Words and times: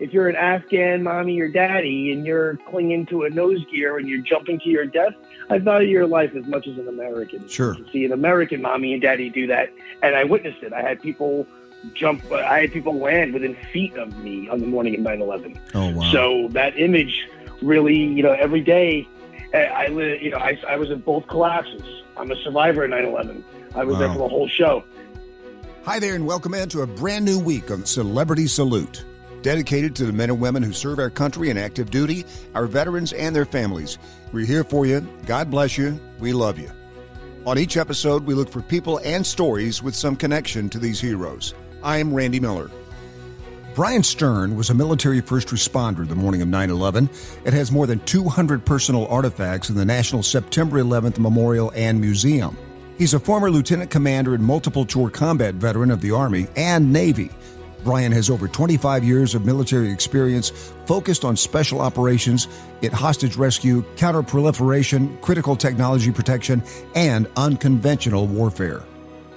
if 0.00 0.14
you're 0.14 0.28
an 0.28 0.36
Afghan 0.36 1.02
mommy 1.02 1.38
or 1.40 1.48
daddy 1.48 2.10
and 2.10 2.24
you're 2.26 2.56
clinging 2.68 3.04
to 3.06 3.24
a 3.24 3.30
nose 3.30 3.64
gear 3.70 3.98
and 3.98 4.08
you're 4.08 4.22
jumping 4.22 4.58
to 4.60 4.68
your 4.70 4.86
death, 4.86 5.12
I 5.50 5.58
value 5.58 5.88
your 5.88 6.06
life 6.06 6.34
as 6.34 6.46
much 6.46 6.66
as 6.66 6.78
an 6.78 6.88
American. 6.88 7.46
Sure. 7.46 7.74
To 7.74 7.90
see 7.92 8.06
an 8.06 8.12
American 8.12 8.62
mommy 8.62 8.94
and 8.94 9.02
daddy 9.02 9.28
do 9.28 9.46
that, 9.48 9.70
and 10.02 10.16
I 10.16 10.24
witnessed 10.24 10.62
it. 10.62 10.72
I 10.72 10.80
had 10.80 11.02
people 11.02 11.46
jump. 11.94 12.24
I 12.32 12.62
had 12.62 12.72
people 12.72 12.98
land 12.98 13.34
within 13.34 13.54
feet 13.72 13.94
of 13.96 14.16
me 14.18 14.48
on 14.48 14.60
the 14.60 14.66
morning 14.66 14.94
of 14.94 15.00
9/11. 15.02 15.58
Oh 15.74 15.90
wow. 15.90 16.10
So 16.12 16.48
that 16.52 16.78
image 16.78 17.28
really, 17.60 17.96
you 17.96 18.22
know, 18.22 18.32
every 18.32 18.62
day, 18.62 19.06
I, 19.52 19.64
I 19.64 19.86
li- 19.88 20.18
you 20.22 20.30
know, 20.30 20.38
I, 20.38 20.58
I 20.66 20.76
was 20.76 20.90
in 20.90 21.00
both 21.00 21.26
collapses. 21.26 21.82
I'm 22.16 22.30
a 22.30 22.36
survivor 22.36 22.84
of 22.84 22.90
9/11. 22.90 23.42
I 23.74 23.84
was 23.84 23.98
there 23.98 24.08
for 24.08 24.18
the 24.18 24.28
whole 24.28 24.48
show. 24.48 24.82
Hi 25.84 25.98
there, 25.98 26.14
and 26.14 26.26
welcome 26.26 26.54
into 26.54 26.80
a 26.80 26.86
brand 26.86 27.24
new 27.24 27.38
week 27.38 27.70
of 27.70 27.86
Celebrity 27.86 28.46
Salute, 28.46 29.04
dedicated 29.42 29.94
to 29.96 30.06
the 30.06 30.12
men 30.12 30.30
and 30.30 30.40
women 30.40 30.62
who 30.62 30.72
serve 30.72 30.98
our 30.98 31.10
country 31.10 31.50
in 31.50 31.58
active 31.58 31.90
duty, 31.90 32.24
our 32.54 32.66
veterans, 32.66 33.12
and 33.12 33.34
their 33.34 33.44
families. 33.44 33.98
We're 34.32 34.46
here 34.46 34.64
for 34.64 34.86
you. 34.86 35.00
God 35.26 35.50
bless 35.50 35.76
you. 35.76 36.00
We 36.18 36.32
love 36.32 36.58
you. 36.58 36.70
On 37.46 37.58
each 37.58 37.76
episode, 37.76 38.26
we 38.26 38.34
look 38.34 38.50
for 38.50 38.60
people 38.60 39.00
and 39.02 39.26
stories 39.26 39.82
with 39.82 39.94
some 39.94 40.14
connection 40.14 40.68
to 40.70 40.78
these 40.78 41.00
heroes. 41.00 41.54
I'm 41.82 42.12
Randy 42.12 42.38
Miller. 42.38 42.70
Bryan 43.74 44.02
Stern 44.02 44.56
was 44.56 44.68
a 44.68 44.74
military 44.74 45.20
first 45.20 45.48
responder 45.48 46.06
the 46.06 46.16
morning 46.16 46.42
of 46.42 46.48
9 46.48 46.70
11. 46.70 47.08
It 47.44 47.54
has 47.54 47.72
more 47.72 47.86
than 47.86 48.00
200 48.00 48.66
personal 48.66 49.06
artifacts 49.06 49.70
in 49.70 49.76
the 49.76 49.84
National 49.84 50.22
September 50.22 50.82
11th 50.82 51.18
Memorial 51.18 51.72
and 51.74 52.00
Museum. 52.00 52.58
He's 52.98 53.14
a 53.14 53.20
former 53.20 53.50
lieutenant 53.50 53.90
commander 53.90 54.34
and 54.34 54.44
multiple 54.44 54.84
tour 54.84 55.08
combat 55.08 55.54
veteran 55.54 55.90
of 55.90 56.02
the 56.02 56.10
Army 56.10 56.48
and 56.56 56.92
Navy. 56.92 57.30
Bryan 57.84 58.12
has 58.12 58.30
over 58.30 58.48
25 58.48 59.04
years 59.04 59.34
of 59.34 59.44
military 59.44 59.90
experience 59.90 60.50
focused 60.86 61.24
on 61.24 61.36
special 61.36 61.80
operations, 61.80 62.48
in 62.82 62.92
hostage 62.92 63.36
rescue, 63.36 63.82
counterproliferation, 63.96 65.20
critical 65.20 65.56
technology 65.56 66.10
protection, 66.10 66.62
and 66.94 67.28
unconventional 67.36 68.26
warfare. 68.26 68.82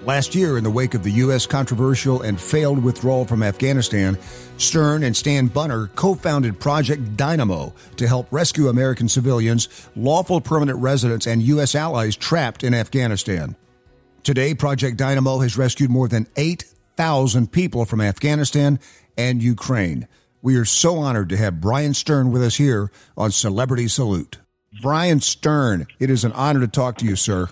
Last 0.05 0.36
year, 0.36 0.58
in 0.58 0.66
the 0.66 0.69
wake 0.69 0.95
of 0.95 1.03
the 1.03 1.11
U.S. 1.11 1.45
controversial 1.45 2.23
and 2.23 2.39
failed 2.39 2.83
withdrawal 2.83 3.23
from 3.23 3.41
Afghanistan, 3.41 4.17
Stern 4.58 5.03
and 5.03 5.16
Stan 5.16 5.47
Bunner 5.47 5.88
co 5.95 6.14
founded 6.14 6.59
Project 6.59 7.16
Dynamo 7.16 7.73
to 7.95 8.08
help 8.08 8.27
rescue 8.30 8.67
American 8.67 9.08
civilians, 9.08 9.69
lawful 9.95 10.41
permanent 10.41 10.80
residents, 10.80 11.25
and 11.25 11.41
U.S. 11.44 11.73
allies 11.73 12.17
trapped 12.17 12.66
in 12.66 12.73
Afghanistan. 12.73 13.55
Today, 14.23 14.53
Project 14.53 14.97
Dynamo 14.97 15.39
has 15.39 15.58
rescued 15.58 15.89
more 15.89 16.09
than 16.09 16.27
8,000 16.94 17.52
people 17.52 17.86
from 17.86 18.02
Afghanistan 18.02 18.80
and 19.17 19.41
Ukraine. 19.41 20.08
We 20.44 20.55
are 20.58 20.66
so 20.66 20.97
honored 20.97 21.30
to 21.30 21.38
have 21.38 21.59
Bryan 21.59 21.95
Stern 21.95 22.31
with 22.31 22.44
us 22.44 22.58
here 22.58 22.91
on 23.17 23.31
Celebrity 23.31 23.88
Salute. 23.88 24.38
Bryan 24.81 25.19
Stern, 25.19 25.88
it 25.99 26.11
is 26.11 26.23
an 26.23 26.33
honor 26.33 26.59
to 26.59 26.67
talk 26.67 26.97
to 26.99 27.05
you, 27.05 27.16
sir. 27.16 27.47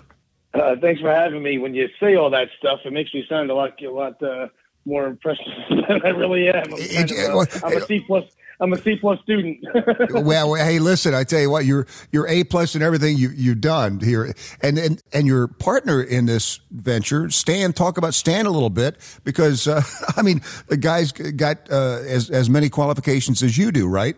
Uh, 0.54 0.76
thanks 0.80 1.00
for 1.00 1.12
having 1.12 1.42
me. 1.42 1.58
When 1.58 1.74
you 1.74 1.88
say 1.98 2.14
all 2.14 2.30
that 2.30 2.48
stuff, 2.58 2.80
it 2.84 2.92
makes 2.92 3.12
me 3.12 3.24
sound 3.28 3.50
a 3.50 3.54
lot, 3.54 3.82
a 3.82 3.90
lot 3.90 4.22
uh, 4.22 4.46
more 4.84 5.06
impressive 5.06 5.46
than 5.70 6.00
I 6.04 6.08
really 6.08 6.48
am. 6.48 6.64
I'm, 6.64 6.70
of 6.72 7.48
a, 7.48 7.66
I'm 7.66 7.76
a 7.76 7.80
C 7.82 8.00
plus. 8.00 8.24
I'm 8.60 8.72
a 8.72 8.78
C 8.78 8.96
plus 8.96 9.20
student. 9.22 9.58
well, 10.24 10.54
hey, 10.54 10.78
listen, 10.78 11.14
I 11.14 11.24
tell 11.24 11.40
you 11.40 11.50
what, 11.50 11.64
you're 11.64 11.86
you're 12.12 12.28
A 12.28 12.44
plus 12.44 12.76
in 12.76 12.82
everything 12.82 13.16
you 13.16 13.30
you've 13.30 13.60
done 13.60 13.98
here, 13.98 14.32
and 14.60 14.78
and 14.78 15.02
and 15.12 15.26
your 15.26 15.48
partner 15.48 16.00
in 16.00 16.26
this 16.26 16.60
venture, 16.70 17.28
Stan. 17.30 17.72
Talk 17.72 17.98
about 17.98 18.14
Stan 18.14 18.46
a 18.46 18.50
little 18.50 18.70
bit 18.70 18.96
because 19.24 19.66
uh, 19.66 19.82
I 20.16 20.22
mean 20.22 20.42
the 20.68 20.76
guy's 20.76 21.12
got 21.12 21.70
uh, 21.70 22.00
as 22.06 22.30
as 22.30 22.48
many 22.48 22.68
qualifications 22.68 23.42
as 23.42 23.58
you 23.58 23.72
do, 23.72 23.88
right? 23.88 24.16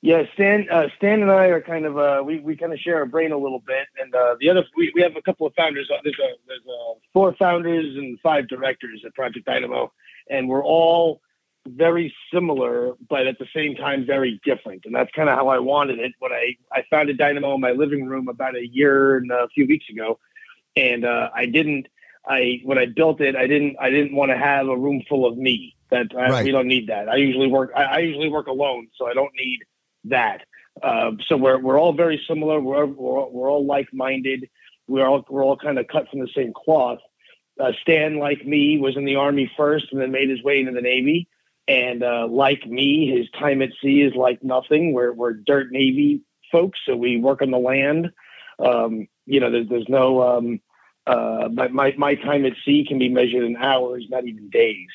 Yeah, 0.00 0.22
Stan. 0.34 0.66
Uh, 0.70 0.88
Stan 0.96 1.22
and 1.22 1.30
I 1.30 1.46
are 1.46 1.60
kind 1.60 1.84
of 1.84 1.98
uh, 1.98 2.22
we 2.24 2.40
we 2.40 2.56
kind 2.56 2.72
of 2.72 2.78
share 2.78 2.96
our 2.98 3.06
brain 3.06 3.32
a 3.32 3.38
little 3.38 3.60
bit, 3.60 3.86
and 4.00 4.14
uh, 4.14 4.36
the 4.40 4.48
other 4.50 4.64
we, 4.76 4.92
we 4.94 5.02
have 5.02 5.16
a 5.16 5.22
couple 5.22 5.46
of 5.46 5.54
founders. 5.54 5.90
Uh, 5.92 5.98
There's 6.04 6.18
a 6.18 6.28
there's 6.46 6.66
a 6.68 6.94
four 7.12 7.34
founders 7.34 7.96
and 7.96 8.18
five 8.20 8.48
directors 8.48 9.02
at 9.04 9.14
Project 9.14 9.46
Dynamo, 9.46 9.92
and 10.30 10.48
we're 10.48 10.64
all 10.64 11.20
very 11.66 12.14
similar, 12.32 12.94
but 13.10 13.26
at 13.26 13.38
the 13.38 13.46
same 13.54 13.74
time 13.74 14.06
very 14.06 14.40
different. 14.44 14.82
And 14.86 14.94
that's 14.94 15.10
kind 15.12 15.28
of 15.28 15.34
how 15.36 15.48
I 15.48 15.58
wanted 15.58 15.98
it 15.98 16.12
when 16.18 16.32
I, 16.32 16.56
I 16.72 16.82
founded 16.88 17.18
Dynamo 17.18 17.56
in 17.56 17.60
my 17.60 17.72
living 17.72 18.06
room 18.06 18.28
about 18.28 18.56
a 18.56 18.66
year 18.66 19.18
and 19.18 19.30
a 19.30 19.48
few 19.54 19.66
weeks 19.66 19.84
ago. 19.90 20.18
And 20.76 21.04
uh, 21.04 21.28
I 21.34 21.44
didn't, 21.44 21.88
I 22.26 22.60
when 22.64 22.78
I 22.78 22.86
built 22.86 23.20
it, 23.20 23.36
I 23.36 23.46
didn't, 23.46 23.76
I 23.78 23.90
didn't 23.90 24.14
want 24.14 24.30
to 24.30 24.38
have 24.38 24.68
a 24.68 24.76
room 24.78 25.02
full 25.10 25.26
of 25.26 25.36
me. 25.36 25.76
That 25.90 26.06
I, 26.16 26.30
Right. 26.30 26.44
we 26.44 26.52
don't 26.52 26.68
need 26.68 26.86
that. 26.86 27.08
I 27.08 27.16
usually 27.16 27.48
work, 27.48 27.72
I, 27.76 27.82
I 27.84 27.98
usually 27.98 28.30
work 28.30 28.46
alone, 28.46 28.88
so 28.96 29.06
I 29.06 29.12
don't 29.12 29.32
need 29.34 29.58
that. 30.04 30.42
Uh, 30.82 31.12
so 31.26 31.36
we're 31.36 31.58
we're 31.58 31.78
all 31.78 31.92
very 31.92 32.22
similar. 32.28 32.60
We're 32.60 32.86
we're, 32.86 33.26
we're 33.28 33.50
all 33.50 33.66
like 33.66 33.88
minded. 33.92 34.48
We're 34.86 35.06
all 35.06 35.24
we're 35.28 35.44
all 35.44 35.56
kind 35.56 35.78
of 35.78 35.88
cut 35.88 36.08
from 36.10 36.20
the 36.20 36.28
same 36.34 36.52
cloth. 36.54 37.00
Uh, 37.60 37.72
Stan, 37.82 38.18
like 38.18 38.46
me, 38.46 38.78
was 38.78 38.96
in 38.96 39.04
the 39.04 39.16
army 39.16 39.50
first 39.56 39.86
and 39.90 40.00
then 40.00 40.12
made 40.12 40.30
his 40.30 40.42
way 40.42 40.60
into 40.60 40.72
the 40.72 40.80
Navy. 40.80 41.28
And 41.66 42.02
uh, 42.02 42.26
like 42.30 42.66
me, 42.66 43.10
his 43.14 43.28
time 43.38 43.60
at 43.60 43.70
sea 43.82 44.02
is 44.02 44.14
like 44.14 44.42
nothing. 44.42 44.92
We're 44.92 45.12
we're 45.12 45.34
dirt 45.34 45.70
Navy 45.70 46.22
folks, 46.50 46.78
so 46.86 46.96
we 46.96 47.18
work 47.18 47.42
on 47.42 47.50
the 47.50 47.58
land. 47.58 48.10
Um, 48.58 49.08
you 49.26 49.40
know, 49.40 49.50
there's 49.50 49.68
there's 49.68 49.88
no 49.88 50.22
um, 50.22 50.60
uh, 51.06 51.48
my, 51.52 51.68
my 51.68 51.94
my 51.98 52.14
time 52.14 52.46
at 52.46 52.52
sea 52.64 52.86
can 52.86 52.98
be 52.98 53.08
measured 53.08 53.44
in 53.44 53.56
hours, 53.56 54.06
not 54.08 54.26
even 54.26 54.48
days. 54.48 54.88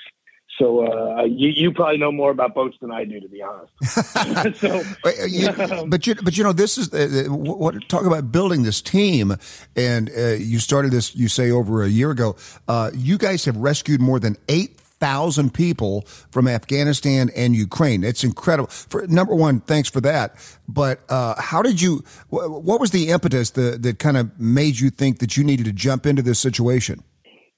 So 0.60 0.86
uh, 0.86 1.24
you 1.24 1.50
you 1.50 1.72
probably 1.74 1.98
know 1.98 2.12
more 2.12 2.30
about 2.32 2.54
boats 2.54 2.78
than 2.80 2.92
I 2.92 3.06
do, 3.06 3.20
to 3.20 3.28
be 3.28 3.42
honest. 3.42 4.60
so 4.60 4.84
But 5.04 5.20
uh, 5.20 5.26
you, 5.26 5.50
but 5.88 6.06
you, 6.06 6.16
but 6.16 6.38
you 6.38 6.44
know, 6.44 6.54
this 6.54 6.78
is 6.78 6.94
uh, 6.94 7.26
uh, 7.28 7.34
what 7.34 7.76
talk 7.90 8.06
about 8.06 8.32
building 8.32 8.64
this 8.64 8.82
team, 8.82 9.36
and 9.76 10.10
uh, 10.16 10.34
you 10.34 10.60
started 10.60 10.92
this. 10.92 11.16
You 11.16 11.28
say 11.28 11.50
over 11.52 11.84
a 11.84 11.90
year 11.90 12.12
ago. 12.12 12.36
Uh, 12.68 12.92
you 12.94 13.18
guys 13.18 13.46
have 13.46 13.58
rescued 13.58 14.00
more 14.00 14.20
than 14.20 14.38
eight 14.48 14.78
thousand 15.00 15.54
people 15.54 16.02
from 16.32 16.48
Afghanistan 16.48 17.30
and 17.36 17.56
Ukraine. 17.56 18.04
It's 18.04 18.24
incredible. 18.24 18.68
For 18.70 19.06
number 19.08 19.36
one, 19.36 19.60
thanks 19.60 19.90
for 19.90 20.02
that. 20.02 20.36
But 20.68 21.00
uh, 21.10 21.34
how 21.42 21.62
did 21.62 21.82
you? 21.82 22.04
wh- 22.30 22.64
What 22.64 22.80
was 22.80 22.92
the 22.92 23.10
impetus 23.10 23.50
that 23.52 23.82
that 23.82 23.98
kind 24.00 24.18
of 24.18 24.40
made 24.40 24.80
you 24.80 24.90
think 24.92 25.20
that 25.20 25.36
you 25.36 25.44
needed 25.44 25.66
to 25.66 25.74
jump 25.74 26.06
into 26.06 26.22
this 26.22 26.40
situation? 26.40 27.04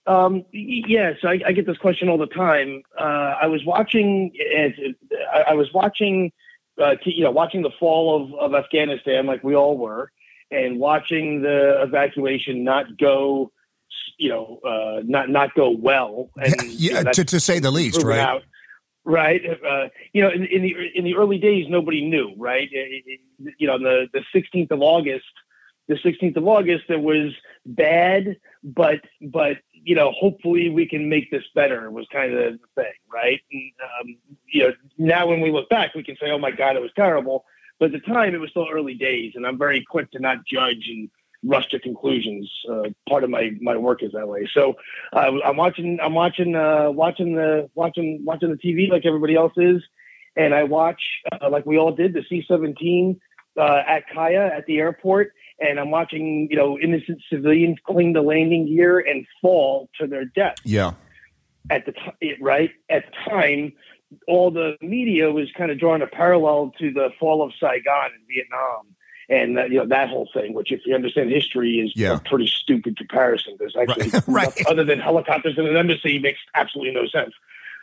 Um, 0.08 0.46
yes, 0.52 1.18
I, 1.24 1.42
I 1.46 1.52
get 1.52 1.66
this 1.66 1.78
question 1.78 2.10
all 2.10 2.18
the 2.18 2.28
time. 2.28 2.84
Uh, 3.00 3.36
I 3.42 3.48
was 3.48 3.64
watching, 3.66 4.32
I, 5.34 5.42
I 5.50 5.54
was 5.54 5.74
watching, 5.74 6.32
uh, 6.82 6.96
you 7.06 7.24
know, 7.24 7.32
watching 7.32 7.64
the 7.64 7.72
fall 7.80 8.24
of, 8.24 8.34
of 8.40 8.54
Afghanistan, 8.54 9.26
like 9.26 9.44
we 9.44 9.56
all 9.56 9.78
were, 9.78 10.12
and 10.52 10.80
watching 10.80 11.42
the 11.42 11.82
evacuation 11.82 12.64
not 12.64 12.98
go, 12.98 13.52
you 14.18 14.30
know, 14.30 14.60
uh, 14.64 15.02
not 15.06 15.30
not 15.30 15.54
go 15.56 15.72
well. 15.72 16.30
And, 16.38 16.54
you 16.72 16.94
know, 16.94 17.12
to, 17.12 17.26
to 17.26 17.40
say 17.40 17.60
the 17.60 17.72
least, 17.72 18.04
right? 18.04 18.20
out. 18.20 18.44
Right. 19.04 19.42
Uh, 19.46 19.88
you 20.14 20.22
know, 20.22 20.30
in, 20.30 20.46
in 20.46 20.62
the 20.62 20.76
in 20.96 21.04
the 21.04 21.16
early 21.16 21.38
days, 21.38 21.66
nobody 21.70 22.06
knew. 22.06 22.34
Right. 22.38 22.70
It- 22.72 23.04
it- 23.06 23.20
you 23.60 23.68
know, 23.68 23.78
the 23.78 24.08
the 24.14 24.24
16th 24.34 24.72
of 24.72 24.82
August, 24.82 25.26
the 25.90 25.96
16th 25.96 26.38
of 26.38 26.48
August, 26.48 26.86
it 26.90 27.02
was 27.02 27.34
bad, 27.66 28.38
but 28.64 29.02
but 29.22 29.58
you 29.86 29.94
know, 29.94 30.12
hopefully 30.12 30.70
we 30.70 30.88
can 30.88 31.08
make 31.08 31.30
this 31.30 31.44
better. 31.54 31.90
Was 31.92 32.08
kind 32.12 32.34
of 32.34 32.54
the 32.54 32.60
thing, 32.74 32.94
right? 33.14 33.40
And, 33.52 33.72
um, 34.02 34.18
you 34.52 34.64
know, 34.64 34.74
now 34.98 35.28
when 35.28 35.42
we 35.42 35.52
look 35.52 35.70
back, 35.70 35.94
we 35.94 36.04
can 36.04 36.18
say, 36.20 36.32
oh 36.32 36.40
my 36.40 36.50
God, 36.50 36.76
it 36.76 36.82
was 36.82 36.92
terrible. 36.96 37.46
But 37.80 37.94
at 37.94 38.02
the 38.02 38.14
time, 38.14 38.34
it 38.34 38.40
was 38.40 38.50
still 38.50 38.68
early 38.72 38.96
days, 38.96 39.34
and 39.36 39.46
I'm 39.46 39.60
very 39.60 39.86
quick 39.88 40.12
to 40.12 40.20
not 40.20 40.46
judge 40.46 40.88
and 40.88 41.10
rush 41.44 41.68
to 41.70 41.80
conclusions. 41.80 42.52
Uh, 42.68 42.90
part 43.08 43.24
of 43.24 43.30
my 43.30 43.52
my 43.62 43.78
work 43.78 44.02
is 44.02 44.14
that 44.14 44.28
way. 44.28 44.50
So 44.54 44.76
uh, 45.14 45.32
I'm 45.46 45.58
watching 45.58 46.00
I'm 46.02 46.16
watching 46.16 46.56
uh, 46.56 46.90
watching 46.90 47.36
the 47.36 47.70
watching 47.76 48.22
watching 48.26 48.50
the 48.50 48.58
TV 48.58 48.90
like 48.90 49.06
everybody 49.06 49.36
else 49.36 49.54
is, 49.58 49.84
and 50.36 50.56
I 50.56 50.64
watch 50.64 51.02
uh, 51.32 51.50
like 51.50 51.66
we 51.66 51.78
all 51.78 51.92
did 51.92 52.14
the 52.14 52.24
C-17 52.28 53.20
uh, 53.58 53.82
at 53.88 54.04
HKIA 54.08 54.58
at 54.58 54.66
the 54.66 54.80
airport, 54.80 55.34
and 55.60 55.80
I'm 55.80 55.92
watching 55.92 56.48
you 56.50 56.58
know 56.58 56.78
innocent 56.80 57.22
civilians 57.32 57.78
cling 57.86 58.14
the 58.14 58.22
landing 58.22 58.68
gear 58.68 59.00
and 59.00 59.26
fall 59.42 59.90
to 60.00 60.08
their 60.08 60.26
death 60.26 60.56
Yeah. 60.64 60.94
at 61.70 61.86
the 61.86 61.92
time, 61.94 62.14
right 62.42 62.72
at 62.90 63.06
the 63.06 63.30
time. 63.32 63.74
All 64.28 64.52
the 64.52 64.78
media 64.82 65.32
was 65.32 65.52
kind 65.58 65.72
of 65.72 65.80
drawing 65.80 66.02
a 66.02 66.08
parallel 66.08 66.72
to 66.80 66.92
the 66.92 67.10
fall 67.20 67.42
of 67.44 67.52
Saigon 67.60 68.12
in 68.12 68.22
Vietnam, 68.34 68.96
and 69.28 69.58
uh, 69.60 69.64
you 69.66 69.78
know 69.80 69.88
that 69.88 70.10
whole 70.10 70.30
thing. 70.34 70.54
Which, 70.54 70.72
if 70.72 70.82
you 70.86 70.94
understand 70.96 71.32
history, 71.32 71.80
is 71.80 71.92
Yeah. 71.96 72.16
a 72.16 72.20
pretty 72.20 72.48
stupid 72.48 72.98
comparison. 72.98 73.56
There's 73.60 73.76
actually 73.76 74.12
Right. 74.28 74.46
nothing 74.46 74.66
other 74.70 74.84
than 74.84 75.00
helicopters 75.00 75.58
in 75.58 75.66
an 75.66 75.76
embassy 75.76 76.20
makes 76.20 76.40
absolutely 76.54 76.94
no 76.94 77.08
sense. 77.08 77.34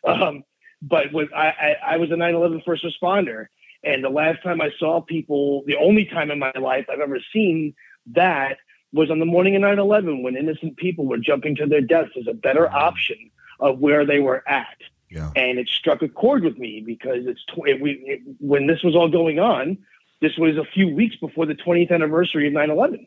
Um, 0.07 0.45
but 0.81 1.13
with 1.13 1.33
I, 1.35 1.49
I, 1.49 1.77
I 1.95 1.97
was 1.97 2.11
a 2.11 2.15
9/11 2.15 2.65
first 2.65 2.85
responder, 2.85 3.47
and 3.85 4.05
the 4.05 4.11
last 4.11 4.43
time 4.43 4.61
I 4.61 4.71
saw 4.79 5.01
people, 5.01 5.65
the 5.67 5.77
only 5.77 6.05
time 6.05 6.31
in 6.31 6.39
my 6.39 6.53
life 6.53 6.87
I've 6.91 7.01
ever 7.01 7.19
seen 7.33 7.75
that 8.15 8.59
was 8.93 9.11
on 9.11 9.19
the 9.19 9.25
morning 9.25 9.57
of 9.57 9.63
9/11 9.63 10.23
when 10.23 10.37
innocent 10.37 10.77
people 10.77 11.07
were 11.07 11.19
jumping 11.19 11.57
to 11.57 11.67
their 11.67 11.81
deaths 11.81 12.13
as 12.19 12.27
a 12.27 12.35
better 12.35 12.67
mm-hmm. 12.67 12.75
option 12.75 13.31
of 13.61 13.79
where 13.79 14.05
they 14.05 14.19
were 14.19 14.47
at. 14.49 14.77
Yeah. 15.11 15.31
And 15.37 15.59
it 15.59 15.69
struck 15.69 16.03
a 16.03 16.09
chord 16.09 16.43
with 16.43 16.59
me 16.59 16.83
because 16.85 17.27
it's 17.27 17.45
tw- 17.45 17.69
it, 17.69 17.81
we, 17.81 18.03
it, 18.07 18.21
when 18.39 18.67
this 18.67 18.83
was 18.83 18.97
all 18.97 19.09
going 19.09 19.39
on, 19.39 19.79
this 20.21 20.37
was 20.39 20.57
a 20.57 20.65
few 20.65 20.95
weeks 20.95 21.17
before 21.17 21.45
the 21.45 21.55
20th 21.55 21.91
anniversary 21.91 22.47
of 22.47 22.55
9 22.55 22.71
11. 22.71 23.07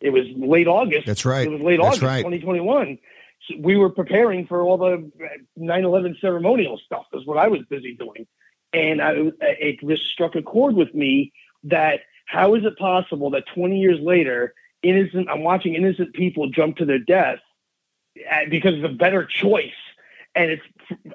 It 0.00 0.10
was 0.10 0.24
late 0.36 0.68
August. 0.68 1.06
That's 1.06 1.24
right. 1.24 1.46
It 1.46 1.50
was 1.50 1.60
late 1.60 1.78
That's 1.78 1.98
August 1.98 2.02
right. 2.02 2.18
2021. 2.18 2.98
So 3.48 3.54
we 3.58 3.76
were 3.76 3.90
preparing 3.90 4.46
for 4.46 4.62
all 4.62 4.78
the 4.78 5.10
9 5.56 5.84
11 5.84 6.18
ceremonial 6.20 6.78
stuff. 6.84 7.06
That's 7.12 7.26
what 7.26 7.38
I 7.38 7.48
was 7.48 7.60
busy 7.68 7.96
doing. 7.96 8.26
And 8.72 9.02
I, 9.02 9.14
it 9.40 9.80
just 9.80 10.06
struck 10.06 10.34
a 10.36 10.42
chord 10.42 10.74
with 10.74 10.94
me 10.94 11.32
that 11.64 12.00
how 12.26 12.54
is 12.54 12.64
it 12.64 12.78
possible 12.78 13.30
that 13.30 13.44
20 13.54 13.78
years 13.78 13.98
later, 14.00 14.54
innocent, 14.82 15.28
I'm 15.28 15.42
watching 15.42 15.74
innocent 15.74 16.14
people 16.14 16.48
jump 16.50 16.76
to 16.76 16.84
their 16.84 16.98
death 16.98 17.40
uh, 18.30 18.44
because 18.48 18.76
of 18.76 18.84
a 18.84 18.94
better 18.94 19.24
choice. 19.24 19.72
And 20.34 20.52
it's 20.52 20.62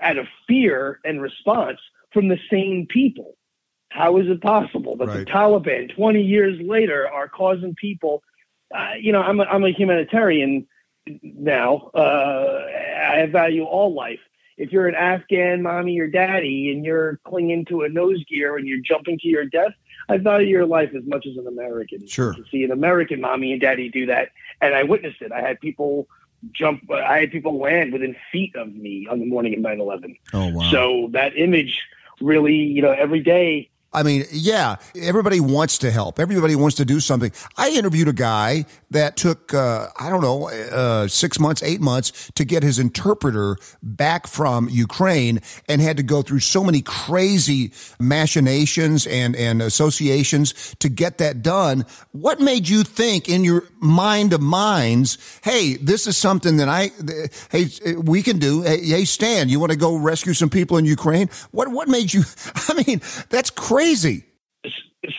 out 0.02 0.18
of 0.18 0.28
fear 0.48 1.00
and 1.06 1.22
response 1.22 1.80
from 2.12 2.28
the 2.28 2.40
same 2.52 2.86
people. 2.88 3.38
How 3.90 4.18
is 4.18 4.28
it 4.28 4.42
possible 4.42 4.98
that 4.98 5.08
Right. 5.08 5.20
the 5.20 5.26
Taliban, 5.26 5.96
20 5.96 6.22
years 6.22 6.60
later, 6.62 7.08
are 7.10 7.30
causing 7.30 7.76
people? 7.76 8.24
Uh, 8.74 8.94
you 9.00 9.14
know, 9.14 9.22
I'm 9.22 9.40
a, 9.40 9.44
I'm 9.44 9.64
a 9.64 9.72
humanitarian 9.72 10.68
now. 11.24 11.92
Uh, 11.94 12.66
I 13.08 13.26
value 13.28 13.64
all 13.64 13.94
life. 13.94 14.20
If 14.58 14.72
you're 14.72 14.88
an 14.88 14.96
Afghan 14.96 15.62
mommy 15.62 16.00
or 16.00 16.08
daddy 16.08 16.72
and 16.72 16.86
you're 16.86 17.20
clinging 17.26 17.66
to 17.66 17.82
a 17.82 17.90
nose 17.90 18.24
gear 18.26 18.56
and 18.56 18.66
you're 18.68 18.80
jumping 18.80 19.18
to 19.20 19.28
your 19.28 19.46
death, 19.46 19.74
I 20.08 20.18
value 20.18 20.48
your 20.48 20.66
life 20.66 20.92
as 20.96 21.04
much 21.06 21.26
as 21.26 21.36
an 21.38 21.48
American. 21.48 22.08
Sure. 22.08 22.34
To 22.34 22.44
see 22.50 22.64
an 22.64 22.72
American 22.72 23.22
mommy 23.22 23.52
and 23.52 23.62
daddy 23.62 23.90
do 23.90 24.06
that, 24.06 24.30
and 24.62 24.74
I 24.74 24.84
witnessed 24.84 25.22
it. 25.22 25.32
I 25.32 25.42
had 25.42 25.60
people 25.60 26.08
jump. 26.52 26.90
Uh, 26.90 26.96
I 26.96 27.20
had 27.20 27.32
people 27.32 27.60
land 27.60 27.92
within 27.92 28.16
feet 28.32 28.56
of 28.56 28.74
me 28.74 29.08
on 29.10 29.20
the 29.20 29.26
morning 29.26 29.54
of 29.54 29.60
9/11. 29.60 30.18
Oh 30.34 30.48
wow. 30.50 30.72
So 30.72 31.10
that 31.12 31.38
image 31.38 31.82
really, 32.22 32.56
you 32.56 32.82
know, 32.82 32.92
every 32.92 33.22
day. 33.22 33.70
I 33.96 34.04
mean, 34.04 34.26
yeah, 34.30 34.76
everybody 34.94 35.40
wants 35.40 35.78
to 35.80 35.90
help. 35.90 36.20
Everybody 36.20 36.56
wants 36.58 36.76
to 36.78 36.86
do 36.86 37.00
something. 37.00 37.32
I 37.56 37.70
interviewed 37.70 38.10
a 38.10 38.14
guy 38.14 38.66
that 38.92 39.16
took, 39.16 39.54
uh, 39.54 39.88
I 39.98 40.10
don't 40.10 40.22
know, 40.22 40.50
uh, 40.50 41.08
six 41.08 41.40
months, 41.40 41.64
eight 41.64 41.80
months 41.80 42.30
to 42.36 42.44
get 42.44 42.62
his 42.62 42.78
interpreter 42.78 43.56
back 43.82 44.28
from 44.28 44.68
Ukraine 44.70 45.40
and 45.70 45.82
had 45.82 45.96
to 45.96 46.04
go 46.04 46.22
through 46.22 46.42
so 46.42 46.62
many 46.62 46.82
crazy 46.82 47.72
machinations 47.98 49.08
and, 49.08 49.34
and 49.38 49.62
associations 49.62 50.76
to 50.80 50.90
get 50.90 51.18
that 51.20 51.42
done. 51.42 51.86
What 52.12 52.42
made 52.42 52.68
you 52.68 52.84
think 52.84 53.30
in 53.30 53.46
your 53.46 53.64
mind 53.80 54.34
of 54.34 54.42
minds, 54.42 55.18
hey, 55.42 55.76
this 55.76 56.06
is 56.06 56.18
something 56.18 56.58
that 56.58 56.68
I, 56.68 56.92
hey, 57.50 57.70
we 57.96 58.22
can 58.24 58.40
do. 58.40 58.62
Hey, 58.62 59.06
Stan, 59.06 59.48
you 59.48 59.62
want 59.62 59.72
to 59.72 59.78
go 59.78 59.96
rescue 59.96 60.34
some 60.34 60.50
people 60.50 60.76
in 60.76 60.84
Ukraine? 60.84 61.30
What, 61.52 61.70
what 61.70 61.88
made 61.88 62.14
you, 62.14 62.24
I 62.68 62.84
mean, 62.86 63.02
that's 63.30 63.50
crazy. 63.50 63.85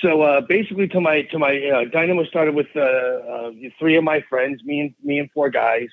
So 0.01 0.23
uh, 0.23 0.41
basically, 0.41 0.89
to 0.89 1.01
my 1.01 1.23
to 1.23 1.39
my 1.39 1.57
uh, 1.59 1.85
Dynamo 1.91 2.25
started 2.25 2.55
with 2.55 2.67
uh, 2.75 2.81
uh, 2.81 3.51
three 3.79 3.97
of 3.97 4.05
my 4.05 4.21
friends, 4.29 4.63
me 4.65 4.81
and 4.81 4.95
me 5.03 5.19
and 5.19 5.31
four 5.31 5.51
guys, 5.51 5.89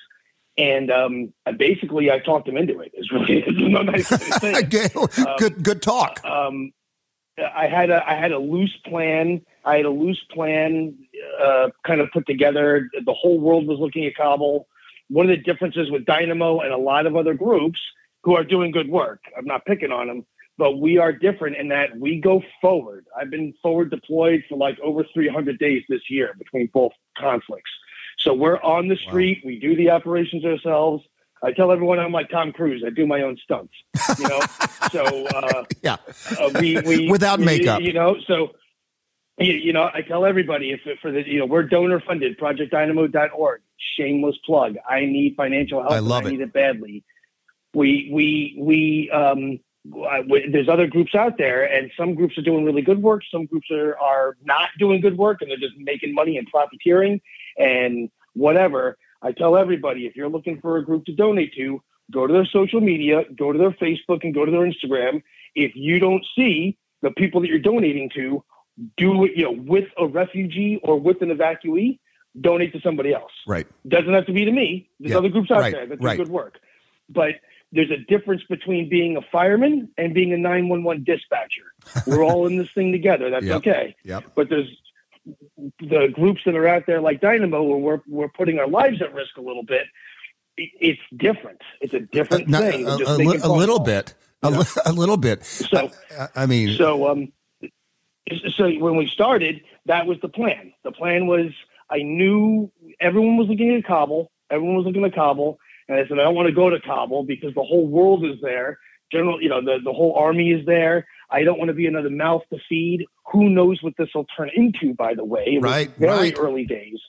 and 0.58 0.90
um, 0.90 1.32
basically 1.56 2.10
I 2.10 2.18
talked 2.18 2.46
them 2.46 2.56
into 2.56 2.80
it. 2.80 2.90
It's 2.94 3.12
really 3.12 3.44
it's 3.46 3.56
not 3.56 3.86
nice 3.92 4.10
way 4.10 4.18
to 4.18 4.32
say 4.40 4.52
it. 4.52 4.70
good, 4.70 5.28
good, 5.38 5.62
good 5.62 5.82
talk. 5.82 6.24
um, 6.24 6.72
I 7.38 7.66
had 7.66 7.90
a 7.90 8.02
I 8.08 8.14
had 8.14 8.32
a 8.32 8.38
loose 8.38 8.76
plan. 8.84 9.42
I 9.64 9.76
had 9.76 9.86
a 9.86 9.90
loose 9.90 10.22
plan, 10.30 10.96
uh, 11.42 11.70
kind 11.86 12.00
of 12.00 12.10
put 12.12 12.26
together. 12.26 12.88
The 13.04 13.14
whole 13.14 13.40
world 13.40 13.66
was 13.66 13.78
looking 13.78 14.04
at 14.06 14.16
Kabul. 14.16 14.66
One 15.08 15.30
of 15.30 15.36
the 15.36 15.42
differences 15.42 15.90
with 15.90 16.04
Dynamo 16.04 16.60
and 16.60 16.72
a 16.72 16.78
lot 16.78 17.06
of 17.06 17.16
other 17.16 17.34
groups 17.34 17.80
who 18.22 18.34
are 18.36 18.44
doing 18.44 18.70
good 18.70 18.88
work. 18.88 19.20
I'm 19.36 19.44
not 19.44 19.64
picking 19.64 19.92
on 19.92 20.08
them, 20.08 20.26
but 20.56 20.78
we 20.78 20.98
are 20.98 21.12
different 21.12 21.56
in 21.56 21.68
that 21.68 21.98
we 21.98 22.20
go 22.20 22.42
forward. 22.60 23.06
I've 23.16 23.30
been 23.30 23.54
forward 23.62 23.90
deployed 23.90 24.44
for 24.48 24.56
like 24.56 24.78
over 24.80 25.04
300 25.12 25.58
days 25.58 25.82
this 25.88 26.10
year 26.10 26.34
between 26.38 26.68
both 26.72 26.92
conflicts. 27.18 27.70
So 28.18 28.32
we're 28.32 28.60
on 28.60 28.88
the 28.88 28.96
street. 28.96 29.42
We 29.44 29.58
do 29.58 29.76
the 29.76 29.90
operations 29.90 30.44
ourselves. 30.44 31.04
I 31.42 31.52
tell 31.52 31.72
everyone 31.72 31.98
I'm 31.98 32.12
like 32.12 32.30
Tom 32.30 32.52
Cruise. 32.52 32.82
I 32.86 32.90
do 32.90 33.06
my 33.06 33.22
own 33.22 33.36
stunts. 33.42 33.74
You 34.18 34.28
know, 34.28 34.40
so. 34.92 35.26
Uh, 35.26 35.64
Yeah, 35.82 35.96
uh, 36.40 36.50
we, 36.58 36.80
we 36.80 37.10
Without 37.10 37.38
makeup. 37.40 37.82
You 37.82 37.92
know, 37.92 38.16
so 38.26 38.52
you, 39.38 39.52
you 39.52 39.72
know, 39.72 39.90
I 39.92 40.02
tell 40.02 40.24
everybody 40.24 40.70
if 40.70 40.80
for 41.00 41.10
the 41.10 41.26
you 41.26 41.40
know 41.40 41.46
we're 41.46 41.64
donor 41.64 42.00
funded, 42.00 42.38
projectdynamo.org. 42.38 43.60
Shameless 43.96 44.36
plug. 44.46 44.76
I 44.88 45.00
need 45.00 45.34
financial 45.36 45.80
help. 45.80 45.92
I 45.92 45.98
love 45.98 46.24
I 46.24 46.28
it. 46.28 46.32
need 46.32 46.40
it 46.40 46.52
badly. 46.52 47.04
We 47.74 48.08
we 48.12 48.56
we 48.58 49.10
um. 49.10 49.60
I- 50.08 50.22
w- 50.22 50.50
There's 50.50 50.68
other 50.68 50.86
groups 50.86 51.14
out 51.14 51.36
there, 51.38 51.64
and 51.64 51.90
some 51.96 52.14
groups 52.14 52.38
are 52.38 52.42
doing 52.42 52.64
really 52.64 52.82
good 52.82 53.02
work. 53.02 53.22
Some 53.30 53.46
groups 53.46 53.70
are, 53.70 53.98
are 53.98 54.36
not 54.44 54.70
doing 54.78 55.00
good 55.00 55.18
work, 55.18 55.42
and 55.42 55.50
they're 55.50 55.58
just 55.58 55.76
making 55.78 56.14
money 56.14 56.38
and 56.38 56.46
profiteering 56.48 57.20
and 57.58 58.10
whatever. 58.34 58.96
I 59.22 59.32
tell 59.32 59.56
everybody 59.56 60.06
if 60.06 60.16
you're 60.16 60.28
looking 60.28 60.60
for 60.60 60.76
a 60.78 60.84
group 60.84 61.04
to 61.06 61.12
donate 61.12 61.54
to, 61.54 61.82
go 62.12 62.26
to 62.26 62.32
their 62.32 62.46
social 62.46 62.80
media, 62.80 63.24
go 63.36 63.52
to 63.52 63.58
their 63.58 63.70
Facebook, 63.72 64.24
and 64.24 64.34
go 64.34 64.44
to 64.44 64.50
their 64.50 64.62
Instagram. 64.66 65.22
If 65.54 65.72
you 65.74 65.98
don't 65.98 66.24
see 66.36 66.76
the 67.02 67.10
people 67.10 67.40
that 67.42 67.48
you're 67.48 67.58
donating 67.58 68.10
to, 68.14 68.42
do 68.96 69.24
it, 69.24 69.32
you 69.36 69.44
know, 69.44 69.52
with 69.52 69.88
a 69.98 70.06
refugee 70.06 70.80
or 70.82 70.98
with 70.98 71.22
an 71.22 71.28
evacuee, 71.28 71.98
donate 72.40 72.72
to 72.72 72.80
somebody 72.80 73.12
else. 73.14 73.30
right. 73.46 73.66
Doesn't 73.86 74.12
have 74.12 74.26
to 74.26 74.32
be 74.32 74.44
to 74.44 74.50
me. 74.50 74.88
There's 74.98 75.12
Yeah, 75.12 75.18
other 75.18 75.28
groups 75.28 75.50
out 75.52 75.60
right, 75.60 75.72
there 75.72 75.86
that 75.86 76.00
do 76.00 76.04
right. 76.06 76.18
good 76.18 76.28
work. 76.28 76.58
But 77.08 77.36
there's 77.74 77.90
a 77.90 77.98
difference 77.98 78.42
between 78.48 78.88
being 78.88 79.16
a 79.16 79.20
fireman 79.32 79.90
and 79.98 80.14
being 80.14 80.32
a 80.32 80.36
911 80.38 81.04
dispatcher. 81.04 81.62
We're 82.06 82.24
all 82.24 82.46
in 82.46 82.56
this 82.56 82.70
thing 82.72 82.92
together. 82.92 83.28
That's 83.30 83.44
Yep. 83.52 83.56
okay. 83.56 83.96
Yep. 84.04 84.24
But 84.34 84.48
there's 84.48 84.68
the 85.80 86.08
groups 86.12 86.42
that 86.46 86.54
are 86.54 86.68
out 86.68 86.84
there 86.86 87.00
like 87.00 87.20
Dynamo 87.20 87.62
where 87.62 87.78
we're, 87.78 88.00
we're 88.08 88.28
putting 88.28 88.58
our 88.58 88.68
lives 88.68 89.02
at 89.02 89.12
risk 89.12 89.36
a 89.36 89.40
little 89.42 89.64
bit. 89.64 89.86
It- 90.56 90.70
It's 90.80 91.00
different. 91.16 91.60
It's 91.80 91.94
a 91.94 92.00
different 92.00 92.48
Not- 92.48 92.62
thing. 92.62 92.86
a, 92.86 92.96
just 92.98 93.10
a, 93.10 93.14
li- 93.16 93.38
a 93.42 93.48
little 93.52 93.76
calls. 93.78 93.86
bit. 93.88 94.14
A, 94.42 94.50
li- 94.50 94.66
a 94.86 94.92
little 94.92 95.16
bit. 95.16 95.44
So- 95.44 95.90
I, 96.18 96.28
I 96.36 96.46
mean, 96.46 96.76
So, 96.76 97.08
um, 97.10 97.32
so 98.56 98.70
when 98.70 98.96
we 98.96 99.06
started, 99.08 99.62
that 99.86 100.06
was 100.06 100.18
the 100.22 100.28
plan. 100.28 100.72
The 100.82 100.92
plan 100.92 101.26
was 101.26 101.50
I 101.90 101.98
knew 101.98 102.70
everyone 103.00 103.36
was 103.36 103.48
looking 103.48 103.74
at 103.74 103.84
Kabul. 103.84 104.30
Everyone 104.50 104.76
was 104.76 104.86
looking 104.86 105.04
at 105.04 105.14
Kabul, 105.14 105.58
and 105.88 105.98
I 105.98 106.02
said 106.08 106.18
I 106.18 106.22
don't 106.22 106.34
want 106.34 106.48
to 106.48 106.54
go 106.54 106.70
to 106.70 106.80
Kabul 106.80 107.24
because 107.24 107.54
the 107.54 107.62
whole 107.62 107.86
world 107.86 108.24
is 108.24 108.40
there. 108.42 108.78
General, 109.12 109.40
you 109.42 109.48
know, 109.48 109.60
the 109.60 109.78
the 109.84 109.92
whole 109.92 110.14
army 110.14 110.50
is 110.50 110.64
there. 110.66 111.06
I 111.30 111.42
don't 111.42 111.58
want 111.58 111.68
to 111.68 111.74
be 111.74 111.86
another 111.86 112.10
mouth 112.10 112.42
to 112.52 112.58
feed. 112.68 113.06
Who 113.32 113.48
knows 113.48 113.82
what 113.82 113.94
this 113.98 114.08
will 114.14 114.26
turn 114.36 114.50
into? 114.54 114.94
By 114.94 115.14
the 115.14 115.24
way, 115.24 115.44
it 115.46 115.62
Right, 115.62 115.90
very 115.96 116.12
right. 116.30 116.34
early 116.38 116.64
days, 116.64 117.00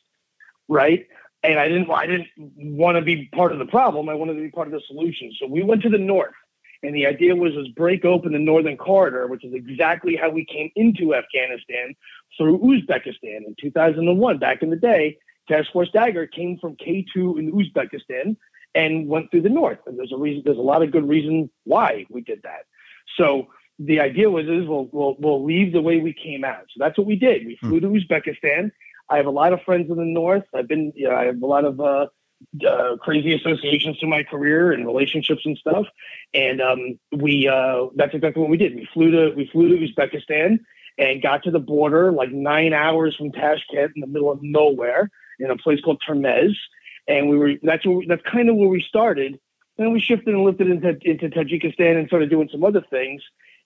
right? 0.68 1.08
And 1.44 1.60
I 1.60 1.68
didn't, 1.68 1.92
I 1.92 2.08
didn't 2.08 2.28
want 2.48 2.96
to 2.98 3.02
be 3.02 3.30
part 3.34 3.52
of 3.52 3.60
the 3.60 3.66
problem. 3.68 4.10
I 4.10 4.16
wanted 4.16 4.34
to 4.34 4.42
be 4.42 4.50
part 4.50 4.68
of 4.68 4.74
the 4.74 4.82
solution. 4.88 5.32
So 5.40 5.48
we 5.48 5.62
went 5.64 5.84
to 5.84 5.90
the 5.90 5.98
north. 6.00 6.34
And 6.84 6.94
the 6.94 7.08
idea 7.08 7.36
was 7.36 7.54
was 7.56 7.68
break 7.70 8.06
open 8.06 8.34
the 8.34 8.40
northern 8.40 8.78
corridor, 8.78 9.28
which 9.28 9.44
is 9.44 9.54
exactly 9.54 10.16
how 10.16 10.30
we 10.30 10.46
came 10.46 10.70
into 10.76 11.16
Afghanistan 11.16 11.96
through 12.38 12.60
Uzbekistan 12.60 13.46
in 13.48 13.56
2001. 13.60 14.38
Back 14.38 14.62
in 14.62 14.70
the 14.70 14.76
day, 14.76 15.18
Task 15.48 15.72
Force 15.72 15.90
Dagger 15.92 16.28
came 16.28 16.58
from 16.60 16.76
K2 16.76 17.40
in 17.40 17.52
Uzbekistan 17.52 18.36
and 18.76 19.08
went 19.08 19.32
through 19.32 19.42
the 19.42 19.50
north. 19.50 19.80
And 19.88 19.98
there's 19.98 20.12
a 20.14 20.18
reason. 20.18 20.44
There's 20.46 20.58
a 20.58 20.62
lot 20.62 20.84
of 20.84 20.92
good 20.92 21.08
reason 21.08 21.50
why 21.64 22.06
we 22.10 22.22
did 22.22 22.42
that. 22.44 22.66
So 23.18 23.48
the 23.80 24.00
idea 24.00 24.30
was 24.30 24.46
is 24.46 24.68
we'll 24.68 24.90
we'll, 24.92 25.16
we'll 25.20 25.44
leave 25.44 25.74
the 25.74 25.82
way 25.82 26.00
we 26.00 26.14
came 26.14 26.44
out. 26.44 26.66
So 26.70 26.84
that's 26.84 26.98
what 26.98 27.08
we 27.08 27.16
did. 27.16 27.46
We 27.46 27.58
flew 27.58 27.80
to 27.80 27.88
Uzbekistan. 27.88 28.72
I 29.10 29.18
have 29.18 29.26
a 29.26 29.32
lot 29.32 29.54
of 29.54 29.62
friends 29.64 29.90
in 29.90 29.98
the 29.98 30.04
north. 30.04 30.44
I've 30.54 30.68
been, 30.68 30.92
you 30.96 31.08
know, 31.08 31.16
I 31.16 31.26
have 31.26 31.42
a 31.42 31.46
lot 31.46 31.64
of 31.64 31.80
uh, 31.80 32.08
uh, 32.68 32.98
crazy 32.98 33.34
associations 33.34 33.98
to 34.00 34.08
my 34.08 34.24
career 34.24 34.72
and 34.72 34.86
relationships 34.86 35.42
and 35.46 35.58
stuff. 35.58 35.86
And 36.34 36.62
um, 36.62 37.00
we 37.12 37.48
uh, 37.48 37.88
that's 37.96 38.14
exactly 38.14 38.42
what 38.42 38.50
we 38.50 38.58
did. 38.58 38.76
We 38.76 38.88
flew 38.94 39.12
to 39.12 39.36
we 39.36 39.48
flew 39.52 39.70
to 39.70 39.88
Uzbekistan 39.88 40.60
and 40.98 41.22
got 41.22 41.44
to 41.44 41.52
the 41.52 41.60
border 41.60 42.12
like 42.12 42.32
nine 42.32 42.74
hours 42.74 43.16
from 43.16 43.32
Tashkent 43.32 43.92
in 43.96 44.02
the 44.02 44.08
middle 44.08 44.32
of 44.32 44.40
nowhere 44.42 45.10
in 45.40 45.52
a 45.52 45.58
place 45.58 45.82
called 45.82 46.02
Termez. 46.08 46.54
And 47.08 47.30
we 47.30 47.38
were 47.38 47.54
that's 47.62 47.86
where 47.86 48.02
that's 48.08 48.24
kind 48.32 48.50
of 48.50 48.56
where 48.56 48.70
we 48.70 48.82
started. 48.82 49.40
Then 49.78 49.92
we 49.92 50.00
shifted 50.00 50.34
and 50.34 50.44
lifted 50.44 50.70
into 50.70 50.98
into 51.02 51.30
Tajikistan 51.30 51.98
and 51.98 52.08
started 52.08 52.30
doing 52.30 52.50
some 52.52 52.64
other 52.64 52.82
things. 52.90 53.22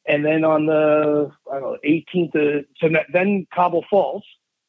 And 0.07 0.25
then 0.25 0.43
on 0.43 0.65
the 0.65 1.31
I 1.51 1.59
don't 1.59 1.73
know 1.73 1.77
18th, 1.85 2.35
of, 2.59 2.65
so 2.77 2.89
then 3.13 3.47
Kabul 3.53 3.85
falls. 3.89 4.23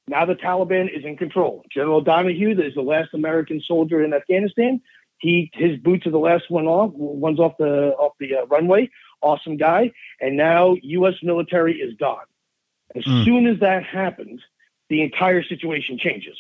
Now 0.09 0.25
the 0.25 0.35
Taliban 0.35 0.89
is 0.95 1.05
in 1.05 1.17
control. 1.17 1.65
General 1.73 2.01
Donahue, 2.01 2.55
that 2.57 2.67
is 2.67 2.75
the 2.75 2.83
last 2.83 3.11
American 3.15 3.61
soldier 3.65 4.03
in 4.05 4.13
Afghanistan, 4.13 4.81
he 5.19 5.51
his 5.55 5.79
boots 5.79 6.07
are 6.07 6.11
the 6.11 6.19
last 6.19 6.51
one 6.51 6.67
off, 6.67 6.91
one's 6.95 7.39
off 7.39 7.53
the 7.59 7.91
off 7.99 8.13
the 8.19 8.37
uh, 8.37 8.47
runway. 8.47 8.91
Awesome 9.23 9.57
guy, 9.57 9.93
and 10.21 10.37
now 10.37 10.77
U.S. 10.83 11.15
military 11.23 11.75
is 11.79 11.95
gone. 11.97 12.25
As 12.97 13.05
Mm. 13.05 13.25
soon 13.25 13.47
as 13.47 13.61
that 13.61 13.85
happens, 13.85 14.41
the 14.89 15.03
entire 15.03 15.43
situation 15.45 15.99
changes. 15.99 16.37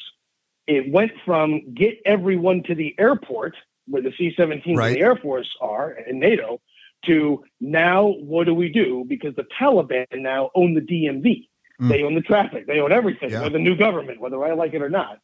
It 0.71 0.93
went 0.93 1.11
from 1.25 1.75
get 1.75 1.99
everyone 2.05 2.62
to 2.69 2.77
the 2.77 2.95
airport 2.97 3.57
where 3.89 4.03
the 4.03 4.12
C-17s 4.17 4.77
Right. 4.77 4.87
and 4.87 4.97
the 4.97 5.00
Air 5.00 5.17
Force 5.17 5.50
are 5.61 5.91
and 5.91 6.21
NATO 6.21 6.61
to 7.07 7.43
now 7.61 8.07
what 8.07 8.45
do 8.45 8.55
we 8.55 8.69
do? 8.69 9.05
Because 9.09 9.35
the 9.35 9.47
Taliban 9.61 10.07
now 10.12 10.50
own 10.55 10.75
the 10.75 10.81
DMV. 10.81 11.49
Mm. 11.83 11.89
They 11.89 12.05
own 12.05 12.15
the 12.15 12.21
traffic. 12.21 12.69
They 12.69 12.79
own 12.79 12.93
everything. 12.93 13.31
Yeah. 13.31 13.43
We're 13.43 13.50
the 13.50 13.59
new 13.59 13.75
government, 13.75 14.21
whether 14.21 14.45
I 14.45 14.53
like 14.53 14.73
it 14.73 14.81
or 14.81 14.89
not. 14.89 15.19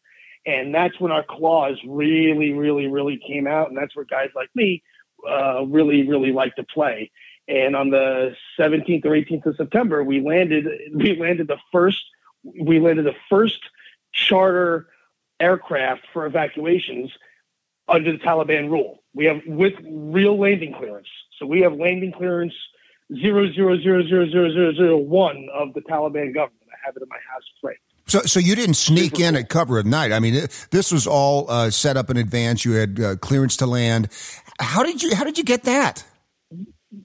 And 0.45 0.75
that's 0.75 0.99
when 0.99 1.13
our 1.13 1.23
claws 1.23 1.79
really, 1.87 2.53
really, 2.53 2.89
really 2.89 3.21
came 3.25 3.47
out. 3.47 3.69
And 3.69 3.79
that's 3.79 3.95
where 3.95 4.05
guys 4.05 4.31
like 4.35 4.51
me 4.57 4.83
uh, 5.31 5.65
really, 5.67 6.09
really 6.09 6.33
like 6.33 6.57
to 6.57 6.65
play. 6.65 7.13
And 7.47 7.77
on 7.77 7.91
the 7.91 8.35
17th 8.59 9.05
or 9.05 9.11
18th 9.11 9.47
of 9.47 9.57
September, 9.57 10.03
we 10.03 10.21
landed. 10.21 10.67
We 10.93 11.17
landed 11.17 11.47
the 11.47 11.59
first. 11.71 12.05
We 12.43 12.81
landed 12.81 13.07
the 13.07 13.15
first 13.31 13.61
charter 14.13 14.89
aircraft 15.41 16.03
for 16.13 16.27
evacuations 16.27 17.11
under 17.89 18.13
the 18.13 18.19
Taliban 18.19 18.71
rule. 18.71 19.03
We 19.15 19.27
have 19.27 19.39
with 19.47 19.75
real 19.89 20.39
landing 20.39 20.75
clearance. 20.77 21.09
So 21.39 21.47
we 21.47 21.61
have 21.61 21.73
landing 21.75 22.13
clearance 22.13 22.55
zero 23.15 23.51
zero 23.53 23.81
zero 23.81 24.03
zero 24.07 24.29
zero 24.29 24.53
zero 24.53 24.75
zero 24.75 24.97
one 24.97 25.49
of 25.55 25.73
the 25.75 25.81
Taliban 25.81 26.35
government. 26.35 26.63
I 26.71 26.87
have 26.87 26.97
it 26.97 27.03
in 27.03 27.09
my 27.09 27.19
house 27.33 27.45
framed. 27.61 27.79
So, 28.09 28.21
so 28.21 28.39
you 28.39 28.55
didn't 28.55 28.75
sneak 28.75 29.19
in 29.19 29.35
at 29.35 29.49
cover 29.49 29.79
of 29.81 29.87
night. 29.87 30.13
I 30.13 30.21
mean, 30.21 30.47
this 30.71 30.93
was 30.93 31.09
all 31.09 31.51
uh, 31.51 31.71
set 31.71 31.97
up 31.97 32.09
in 32.09 32.17
advance. 32.17 32.65
You 32.65 32.73
had 32.73 33.01
uh, 33.01 33.17
clearance 33.17 33.57
to 33.59 33.67
land. 33.67 34.09
How 34.61 34.85
did 34.85 35.03
you? 35.03 35.15
How 35.15 35.25
did 35.25 35.39
you 35.39 35.45
get 35.45 35.65
that? 35.65 36.05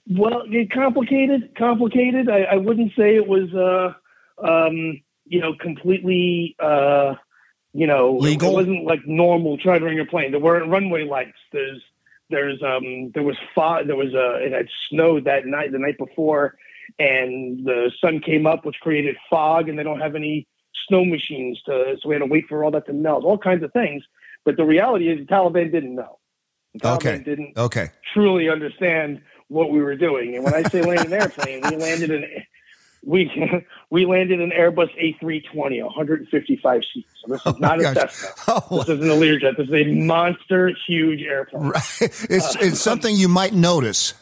Well, 0.08 0.44
it 0.46 0.72
complicated, 0.72 1.56
complicated. 1.58 2.30
I, 2.30 2.44
I 2.54 2.56
wouldn't 2.58 2.92
say 2.98 3.16
it 3.16 3.28
was, 3.28 3.54
uh, 3.54 4.46
um, 4.46 5.02
you 5.26 5.42
know, 5.42 5.54
completely, 5.60 6.56
uh, 6.60 7.16
you 7.74 7.88
know, 7.88 8.18
legal. 8.18 8.52
It 8.52 8.54
wasn't 8.54 8.86
like 8.86 9.06
normal 9.06 9.58
chartering 9.58 10.00
a 10.00 10.06
plane. 10.06 10.32
There 10.32 10.40
weren't 10.40 10.70
runway 10.70 11.06
lights. 11.06 11.38
There's, 11.52 11.82
there's, 12.30 12.62
um, 12.64 13.12
there 13.14 13.24
was 13.24 13.38
fog. 13.56 13.88
There 13.88 13.96
was 13.96 14.14
a. 14.14 14.46
It 14.46 14.52
had 14.52 14.68
snowed 14.90 15.26
that 15.26 15.46
night, 15.46 15.72
the 15.72 15.80
night 15.80 15.98
before, 15.98 16.56
and 17.00 17.66
the 17.66 17.92
sun 18.02 18.20
came 18.20 18.46
up, 18.46 18.66
which 18.66 18.80
created 18.82 19.16
fog, 19.30 19.70
and 19.70 19.78
they 19.78 19.84
don't 19.84 20.02
have 20.02 20.16
any 20.16 20.48
snow 20.88 21.06
machines 21.06 21.62
to, 21.66 21.96
so 22.02 22.10
we 22.10 22.16
had 22.16 22.20
to 22.20 22.26
wait 22.26 22.46
for 22.48 22.64
all 22.64 22.72
that 22.72 22.86
to 22.88 22.94
melt, 22.94 23.24
all 23.24 23.38
kinds 23.38 23.64
of 23.64 23.72
things. 23.74 24.04
But 24.44 24.58
the 24.58 24.66
reality 24.66 25.10
is 25.10 25.20
the 25.20 25.26
Taliban 25.26 25.72
didn't 25.72 25.96
know. 25.96 26.20
The 26.74 26.80
Taliban 26.80 26.96
okay. 26.96 27.24
didn't 27.24 27.58
okay. 27.58 27.92
truly 28.14 28.50
understand 28.50 29.22
what 29.48 29.72
we 29.72 29.82
were 29.82 29.96
doing. 29.96 30.36
And 30.36 30.44
when 30.44 30.54
I 30.54 30.64
say 30.64 30.82
land 30.88 31.06
an 31.06 31.14
airplane, 31.14 31.62
we 31.70 31.76
landed 31.76 32.12
in 32.12 32.26
we 33.04 33.32
we 33.90 34.06
landed 34.06 34.42
an 34.42 34.52
Airbus 34.52 34.90
A320, 35.00 35.84
155 35.84 36.82
seats. 36.94 37.10
So 37.24 37.34
this 37.34 37.42
is 37.42 37.48
oh 37.48 37.58
not 37.60 37.80
a 37.80 37.94
Cessna. 37.94 38.30
Oh. 38.48 38.80
This 38.80 38.90
isn't 38.90 39.10
a 39.10 39.14
Learjet. 39.14 39.58
This 39.58 39.68
is 39.68 39.74
a 39.74 39.84
monster, 39.86 40.72
huge 40.88 41.22
airplane. 41.22 41.64
Right. 41.64 41.82
It's 42.02 42.56
uh, 42.56 42.60
it's 42.62 42.80
something 42.80 43.16
you 43.16 43.28
might 43.28 43.54
notice. 43.54 44.14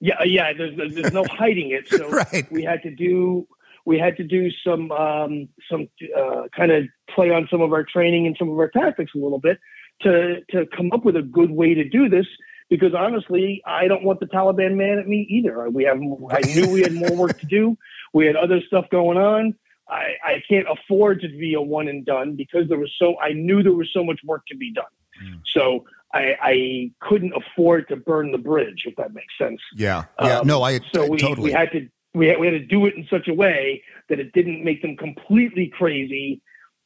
Yeah, 0.00 0.22
yeah. 0.24 0.52
There's 0.52 0.94
there's 0.94 1.12
no 1.12 1.24
hiding 1.24 1.70
it. 1.70 1.88
So 1.88 2.08
right. 2.32 2.50
we 2.50 2.62
had 2.62 2.82
to 2.82 2.90
do 2.90 3.46
we 3.84 3.98
had 3.98 4.16
to 4.16 4.24
do 4.24 4.50
some 4.64 4.90
um, 4.92 5.48
some 5.70 5.88
uh, 6.16 6.42
kind 6.54 6.72
of 6.72 6.84
play 7.14 7.30
on 7.30 7.48
some 7.50 7.60
of 7.60 7.72
our 7.72 7.84
training 7.84 8.26
and 8.26 8.36
some 8.38 8.50
of 8.50 8.58
our 8.58 8.68
tactics 8.68 9.12
a 9.14 9.18
little 9.18 9.40
bit 9.40 9.58
to 10.02 10.40
to 10.50 10.66
come 10.76 10.90
up 10.92 11.04
with 11.04 11.16
a 11.16 11.22
good 11.22 11.50
way 11.50 11.74
to 11.74 11.88
do 11.88 12.08
this. 12.08 12.26
Because 12.70 12.94
honestly, 12.94 13.62
I 13.66 13.86
don't 13.86 14.02
want 14.02 14.20
the 14.20 14.26
Taliban 14.26 14.76
man 14.76 14.98
at 14.98 15.06
me 15.06 15.26
either. 15.28 15.68
We 15.68 15.84
have 15.84 15.98
I 15.98 16.40
knew 16.54 16.70
we 16.70 16.80
had 16.80 16.94
more 16.94 17.14
work 17.14 17.38
to 17.40 17.46
do. 17.46 17.76
We 18.12 18.26
had 18.26 18.36
other 18.36 18.60
stuff 18.66 18.86
going 18.90 19.18
on. 19.18 19.54
I, 19.88 20.14
I 20.24 20.42
can't 20.48 20.66
afford 20.70 21.20
to 21.22 21.28
be 21.28 21.54
a 21.54 21.60
one 21.60 21.88
and 21.88 22.04
done 22.04 22.34
because 22.36 22.68
there 22.68 22.78
was 22.78 22.92
so 22.98 23.18
I 23.20 23.32
knew 23.32 23.62
there 23.62 23.72
was 23.72 23.90
so 23.92 24.04
much 24.04 24.20
work 24.24 24.46
to 24.48 24.56
be 24.56 24.72
done. 24.72 24.84
Mm. 25.22 25.40
So 25.52 25.84
I, 26.14 26.36
I, 26.42 26.90
couldn't 27.00 27.32
afford 27.34 27.88
to 27.88 27.96
burn 27.96 28.32
the 28.32 28.38
bridge, 28.38 28.82
if 28.86 28.96
that 28.96 29.14
makes 29.14 29.36
sense. 29.38 29.60
Yeah, 29.74 30.04
yeah. 30.20 30.40
Um, 30.40 30.46
no, 30.46 30.62
I 30.62 30.80
so 30.94 31.04
I, 31.04 31.08
we, 31.08 31.18
totally. 31.18 31.50
we 31.50 31.52
had 31.52 31.72
to 31.72 31.88
we 32.14 32.28
had, 32.28 32.38
we 32.38 32.46
had 32.46 32.52
to 32.52 32.64
do 32.64 32.86
it 32.86 32.94
in 32.94 33.06
such 33.08 33.28
a 33.28 33.34
way 33.34 33.82
that 34.08 34.20
it 34.20 34.32
didn't 34.32 34.62
make 34.62 34.82
them 34.82 34.96
completely 34.96 35.68
crazy 35.68 36.42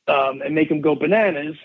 um, 0.06 0.40
and 0.44 0.54
make 0.54 0.68
them 0.68 0.80
go 0.80 0.94
bananas. 0.94 1.56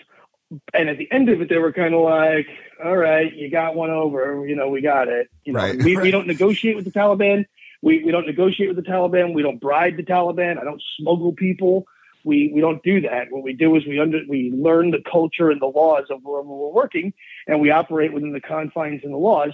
And 0.74 0.88
at 0.88 0.98
the 0.98 1.10
end 1.10 1.28
of 1.28 1.40
it, 1.40 1.48
they 1.48 1.58
were 1.58 1.72
kind 1.72 1.94
of 1.94 2.02
like, 2.02 2.46
"All 2.84 2.96
right, 2.96 3.32
you 3.32 3.50
got 3.50 3.74
one 3.74 3.90
over. 3.90 4.46
You 4.46 4.56
know, 4.56 4.68
we 4.68 4.82
got 4.82 5.08
it. 5.08 5.28
You 5.44 5.54
know, 5.54 5.60
right. 5.60 5.82
we, 5.82 5.96
we 5.96 6.10
don't 6.12 6.26
negotiate 6.26 6.76
with 6.76 6.84
the 6.84 6.90
Taliban. 6.90 7.46
We 7.82 8.02
we 8.04 8.12
don't 8.12 8.26
negotiate 8.26 8.74
with 8.74 8.82
the 8.84 8.90
Taliban. 8.90 9.34
We 9.34 9.42
don't 9.42 9.60
bribe 9.60 9.96
the 9.96 10.04
Taliban. 10.04 10.58
I 10.58 10.64
don't 10.64 10.82
smuggle 10.98 11.32
people. 11.32 11.86
We 12.24 12.50
we 12.54 12.60
don't 12.60 12.82
do 12.82 13.00
that. 13.02 13.26
What 13.30 13.42
we 13.42 13.52
do 13.52 13.74
is 13.76 13.84
we 13.86 13.98
under 13.98 14.20
we 14.28 14.52
learn 14.54 14.92
the 14.92 15.02
culture 15.10 15.50
and 15.50 15.60
the 15.60 15.66
laws 15.66 16.04
of 16.10 16.22
wherever 16.22 16.48
we're 16.48 16.68
working, 16.68 17.12
and 17.48 17.60
we 17.60 17.70
operate 17.70 18.12
within 18.12 18.32
the 18.32 18.40
confines 18.40 19.02
and 19.02 19.12
the 19.12 19.18
laws, 19.18 19.50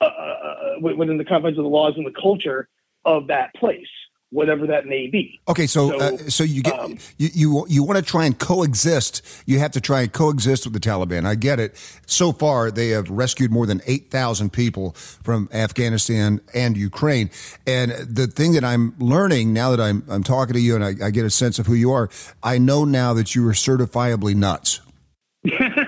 uh, 0.00 0.04
uh, 0.04 0.08
uh 0.08 0.80
within 0.80 1.18
the 1.18 1.24
confines 1.24 1.58
of 1.58 1.64
the 1.64 1.70
laws 1.70 1.94
and 1.96 2.06
the 2.06 2.20
culture 2.20 2.68
of 3.04 3.26
that 3.26 3.52
place 3.54 3.88
whatever 4.30 4.66
that 4.66 4.86
may 4.86 5.06
be. 5.06 5.40
Okay, 5.48 5.66
so 5.66 5.90
so, 5.90 5.98
uh, 5.98 6.16
so 6.28 6.44
you 6.44 6.62
get 6.62 6.78
um, 6.78 6.98
you 7.18 7.28
you, 7.32 7.66
you 7.68 7.84
want 7.84 7.98
to 7.98 8.04
try 8.04 8.24
and 8.26 8.38
coexist. 8.38 9.22
You 9.46 9.58
have 9.60 9.72
to 9.72 9.80
try 9.80 10.02
and 10.02 10.12
coexist 10.12 10.66
with 10.66 10.72
the 10.72 10.80
Taliban. 10.80 11.24
I 11.24 11.34
get 11.34 11.60
it. 11.60 11.76
So 12.06 12.32
far, 12.32 12.70
they 12.70 12.88
have 12.88 13.08
rescued 13.10 13.50
more 13.50 13.66
than 13.66 13.80
eight 13.86 14.10
thousand 14.10 14.52
people 14.52 14.92
from 14.92 15.48
Afghanistan 15.52 16.40
and 16.52 16.76
Ukraine. 16.76 17.30
And 17.66 17.92
the 17.92 18.26
thing 18.26 18.52
that 18.52 18.64
I'm 18.64 18.94
learning 18.98 19.52
now 19.52 19.70
that 19.70 19.80
I'm 19.80 20.04
I'm 20.08 20.24
talking 20.24 20.54
to 20.54 20.60
you 20.60 20.74
and 20.74 20.84
I, 20.84 21.06
I 21.06 21.10
get 21.10 21.24
a 21.24 21.30
sense 21.30 21.58
of 21.58 21.66
who 21.66 21.74
you 21.74 21.92
are, 21.92 22.10
I 22.42 22.58
know 22.58 22.84
now 22.84 23.14
that 23.14 23.34
you 23.34 23.46
are 23.48 23.52
certifiably 23.52 24.34
nuts. 24.34 24.80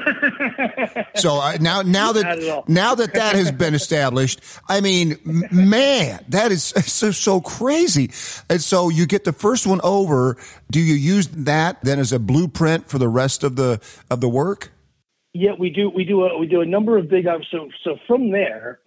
so 1.16 1.40
I, 1.40 1.56
now, 1.60 1.82
now 1.82 2.12
that 2.12 2.64
now 2.68 2.94
that 2.94 3.14
that 3.14 3.34
has 3.34 3.50
been 3.50 3.74
established, 3.74 4.40
I 4.68 4.80
mean, 4.80 5.18
man, 5.24 6.24
that 6.28 6.52
is 6.52 6.64
so 6.86 7.10
so 7.10 7.40
crazy. 7.40 8.10
And 8.48 8.60
so 8.60 8.88
you 8.88 9.06
get 9.06 9.24
the 9.24 9.32
first 9.32 9.66
one 9.66 9.80
over. 9.82 10.36
Do 10.70 10.80
you 10.80 10.94
use 10.94 11.28
that 11.28 11.82
then 11.82 11.98
as 11.98 12.12
a 12.12 12.18
blueprint 12.18 12.88
for 12.88 12.98
the 12.98 13.08
rest 13.08 13.44
of 13.44 13.56
the 13.56 13.80
of 14.10 14.20
the 14.20 14.28
work? 14.28 14.72
Yeah, 15.32 15.52
we 15.58 15.70
do. 15.70 15.90
We 15.90 16.04
do. 16.04 16.24
A, 16.24 16.38
we 16.38 16.46
do 16.46 16.60
a 16.60 16.66
number 16.66 16.96
of 16.96 17.08
big. 17.08 17.26
So 17.50 17.68
so 17.84 17.98
from 18.06 18.30
there, 18.30 18.80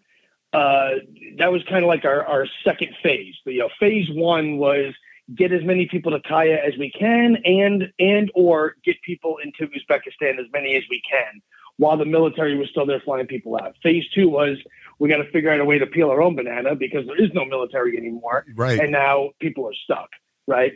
uh, 0.53 0.89
that 1.37 1.51
was 1.51 1.63
kind 1.69 1.83
of 1.83 1.87
like 1.87 2.05
our 2.05 2.25
our 2.25 2.47
second 2.63 2.95
phase. 3.03 3.35
But, 3.45 3.53
you 3.53 3.59
know, 3.59 3.69
phase 3.79 4.09
one 4.09 4.57
was 4.57 4.93
get 5.35 5.51
as 5.51 5.63
many 5.63 5.87
people 5.87 6.11
to 6.11 6.19
HKIA 6.19 6.65
as 6.65 6.77
we 6.77 6.91
can 6.91 7.37
and 7.45 7.91
and 7.99 8.31
or 8.33 8.75
get 8.83 9.01
people 9.03 9.37
into 9.43 9.67
Uzbekistan 9.67 10.39
as 10.39 10.45
many 10.51 10.75
as 10.75 10.83
we 10.89 11.01
can 11.09 11.41
while 11.77 11.97
the 11.97 12.05
military 12.05 12.57
was 12.57 12.67
still 12.69 12.85
there 12.85 12.99
flying 12.99 13.27
people 13.27 13.55
out. 13.55 13.75
Phase 13.81 14.03
two 14.13 14.27
was 14.27 14.57
we 14.99 15.07
got 15.07 15.17
to 15.17 15.31
figure 15.31 15.51
out 15.51 15.59
a 15.59 15.65
way 15.65 15.79
to 15.79 15.85
peel 15.85 16.09
our 16.09 16.21
own 16.21 16.35
banana 16.35 16.75
because 16.75 17.05
there 17.07 17.21
is 17.21 17.31
no 17.33 17.45
military 17.45 17.97
anymore. 17.97 18.45
Right. 18.55 18.79
And 18.79 18.91
now 18.91 19.29
people 19.39 19.65
are 19.65 19.73
stuck, 19.85 20.09
right? 20.47 20.73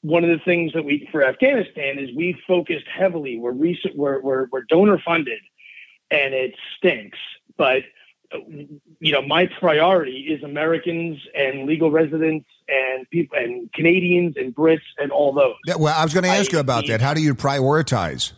One 0.00 0.24
of 0.24 0.30
the 0.30 0.42
things 0.44 0.72
that 0.72 0.84
we 0.84 1.08
for 1.12 1.26
Afghanistan 1.26 1.98
is 1.98 2.10
we 2.16 2.40
focused 2.46 2.86
heavily. 2.86 3.38
We're 3.38 3.52
recent 3.52 3.96
we're 3.96 4.20
we're, 4.20 4.46
we're 4.50 4.64
donor 4.68 5.00
funded 5.04 5.40
and 6.10 6.32
it 6.32 6.54
stinks, 6.76 7.18
but 7.56 7.82
you 9.00 9.12
know, 9.12 9.22
my 9.22 9.46
priority 9.58 10.28
is 10.28 10.42
Americans 10.42 11.18
and 11.34 11.66
legal 11.66 11.90
residents 11.90 12.46
and 12.68 13.08
people 13.10 13.38
and 13.38 13.72
Canadians 13.72 14.36
and 14.36 14.54
Brits 14.54 14.80
and 14.98 15.10
all 15.10 15.32
those. 15.32 15.54
Yeah, 15.66 15.76
well, 15.76 15.94
I 15.96 16.02
was 16.02 16.14
going 16.14 16.24
to 16.24 16.30
ask 16.30 16.52
I, 16.52 16.56
you 16.56 16.60
about 16.60 16.86
that. 16.88 17.00
How 17.00 17.14
do 17.14 17.22
you 17.22 17.34
prioritize? 17.34 18.32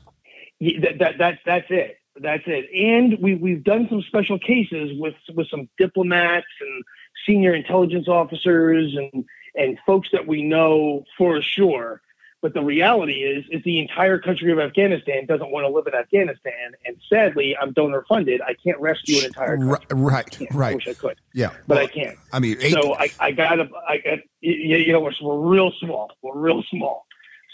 That, 0.61 0.99
that, 0.99 1.18
that, 1.18 1.38
that's 1.47 1.66
it. 1.71 1.99
That's 2.21 2.42
it. 2.47 2.68
And 2.75 3.18
we, 3.23 3.37
we've 3.37 3.62
done 3.62 3.87
some 3.88 4.02
special 4.02 4.38
cases 4.38 4.90
with, 4.99 5.14
with 5.35 5.49
some 5.49 5.68
diplomats 5.78 6.47
and 6.61 6.85
senior 7.26 7.54
intelligence 7.54 8.09
officers 8.09 8.97
and, 8.97 9.25
and 9.54 9.78
folks 9.87 10.09
that 10.12 10.26
we 10.26 10.42
know 10.42 11.04
for 11.16 11.40
sure 11.42 12.02
but 12.40 12.54
the 12.54 12.62
reality 12.62 13.14
is, 13.14 13.45
is 13.50 13.62
the 13.64 13.80
entire 13.80 14.18
country 14.18 14.52
of 14.52 14.61
Afghanistan 14.61 15.26
doesn't 15.26 15.50
want 15.50 15.64
to 15.64 15.68
live 15.68 15.87
in 15.88 15.95
Afghanistan, 15.95 16.73
and 16.87 16.97
sadly, 17.09 17.57
I'm 17.61 17.73
donor 17.73 18.04
funded. 18.09 18.40
I 18.40 18.54
can't 18.54 18.78
rescue 18.80 19.18
an 19.18 19.26
entire 19.26 19.57
country. 19.57 19.97
Right, 19.97 20.40
I 20.40 20.47
right. 20.54 20.73
I 20.73 20.75
wish 20.76 20.88
I 20.88 20.95
could. 20.95 21.16
Yeah, 21.35 21.50
but 21.66 21.76
well, 21.76 21.85
I 21.85 21.87
can't. 21.88 22.18
I 22.33 22.38
mean, 22.38 22.59
eight... 22.61 22.73
so 22.73 22.95
I, 22.95 23.11
I 23.18 23.33
got 23.33 23.57
to. 23.57 23.68
I 23.88 23.99
got. 23.99 24.18
You 24.40 24.92
know, 24.92 25.00
we're, 25.00 25.12
we're 25.21 25.49
real 25.49 25.73
small. 25.80 26.12
We're 26.23 26.38
real 26.38 26.62
small. 26.71 27.07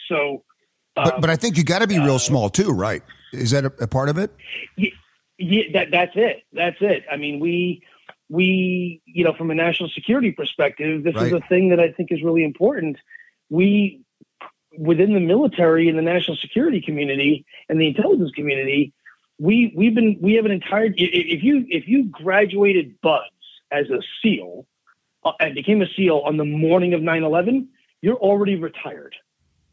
So, 0.09 0.45
um, 0.97 1.05
but, 1.05 1.21
but 1.23 1.31
I 1.31 1.37
think 1.37 1.57
you 1.57 1.65
got 1.65 1.79
to 1.79 1.87
be 1.87 1.99
real 1.99 2.17
uh, 2.17 2.19
small 2.19 2.51
too, 2.51 2.71
right? 2.71 3.03
Is 3.33 3.53
that 3.53 3.65
a, 3.65 3.73
a 3.81 3.87
part 3.87 4.11
of 4.11 4.19
it? 4.19 4.33
Yeah, 4.77 4.91
yeah, 5.39 5.63
that 5.73 5.91
that's 5.91 6.13
it. 6.15 6.43
That's 6.53 6.77
it. 6.81 7.05
I 7.11 7.17
mean, 7.17 7.41
we 7.41 7.83
we 8.29 9.01
you 9.07 9.25
know, 9.25 9.33
from 9.33 9.51
a 9.51 9.55
national 9.55 9.89
security 9.89 10.33
perspective, 10.33 11.05
this 11.05 11.15
right. 11.15 11.29
is 11.29 11.33
a 11.33 11.41
thing 11.49 11.71
that 11.71 11.81
I 11.81 11.93
think 11.93 12.13
is 12.13 12.23
really 12.23 12.45
important. 12.45 12.99
We 13.49 14.04
within 14.79 15.15
the 15.15 15.21
military 15.21 15.89
and 15.89 15.99
the 15.99 16.03
national 16.03 16.37
security 16.37 16.81
community 16.81 17.45
and 17.69 17.81
the 17.81 17.87
intelligence 17.87 18.31
community, 18.35 18.93
we 19.39 19.73
we've 19.77 19.95
been 19.95 20.19
we 20.21 20.35
have 20.35 20.45
an 20.45 20.53
entire 20.53 20.93
if 20.97 21.43
you 21.43 21.67
if 21.69 21.89
you 21.89 22.05
graduated 22.05 23.01
BUD/S 23.01 23.31
as 23.73 23.91
a 23.91 24.01
SEAL 24.23 24.67
uh, 25.25 25.33
and 25.41 25.55
became 25.55 25.83
a 25.83 25.87
SEAL 25.97 26.23
on 26.25 26.37
the 26.37 26.45
morning 26.45 26.95
of 26.95 27.01
9/11, 27.01 27.67
you're 28.01 28.17
already 28.17 28.57
retired. 28.57 29.17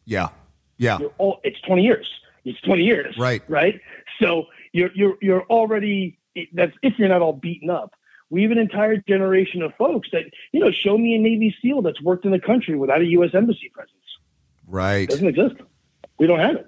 Yeah, 0.06 0.30
yeah. 0.78 0.98
All, 1.18 1.40
it's 1.44 1.62
20 1.62 1.84
years. 1.84 2.10
It's 2.44 2.60
20 2.62 2.84
years. 2.84 3.16
Right. 3.18 3.44
Right. 3.48 3.80
So 4.20 4.48
you're 4.72 4.92
you're 4.96 5.18
you're 5.22 5.44
already 5.44 6.18
that's 6.54 6.74
if 6.82 6.98
you're 6.98 7.10
not 7.10 7.22
all 7.22 7.34
beaten 7.34 7.70
up. 7.70 7.94
We 8.30 8.44
have 8.44 8.52
an 8.52 8.58
entire 8.58 8.96
generation 8.96 9.62
of 9.62 9.76
folks 9.76 10.08
that, 10.14 10.24
you 10.54 10.62
know, 10.62 10.72
show 10.72 10.98
me 10.98 11.16
a 11.16 11.20
Navy 11.20 11.54
SEAL 11.62 11.82
that's 11.82 12.02
worked 12.02 12.24
in 12.24 12.32
the 12.32 12.40
country 12.40 12.78
without 12.78 13.02
a 13.02 13.06
U.S. 13.08 13.32
embassy 13.34 13.70
presence. 13.74 14.01
Right. 14.68 15.04
It 15.04 15.10
doesn't 15.10 15.28
exist. 15.28 15.56
We 16.20 16.28
don't 16.28 16.40
have 16.40 16.56
it. 16.56 16.68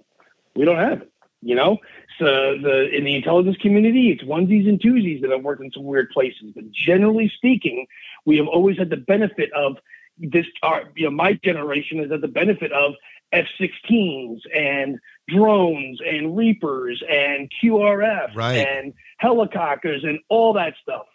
We 0.55 0.65
don't 0.65 0.77
have 0.77 1.01
it. 1.01 1.09
You 1.45 1.55
know, 1.55 1.79
so 2.19 2.25
the 2.57 2.87
in 2.95 3.03
the 3.03 3.15
intelligence 3.15 3.57
community, 3.57 4.11
it's 4.11 4.23
onesies 4.23 4.67
and 4.67 4.79
twosies 4.79 5.21
that 5.21 5.29
have 5.31 5.43
worked 5.43 5.61
in 5.61 5.71
some 5.73 5.83
weird 5.83 6.09
places. 6.11 6.53
But 6.55 6.71
generally 6.71 7.29
speaking, 7.35 7.85
we 8.25 8.37
have 8.37 8.47
always 8.47 8.77
had 8.77 8.89
the 8.89 8.95
benefit 8.95 9.51
of 9.51 9.75
this. 10.17 10.45
Our, 10.61 10.83
you 10.95 11.03
know, 11.03 11.11
my 11.11 11.33
generation 11.43 11.97
has 11.99 12.09
had 12.11 12.21
the 12.21 12.29
benefit 12.29 12.71
of 12.71 12.93
F-16s 13.33 14.39
and 14.55 14.99
drones 15.27 15.99
and 16.05 16.37
Reapers 16.37 17.03
and 17.09 17.51
QRF 17.61 18.35
Right. 18.35 18.65
and 18.65 18.93
helicopters 19.17 20.05
and 20.05 20.19
all 20.29 20.53
that 20.53 20.75
stuff. 20.81 21.07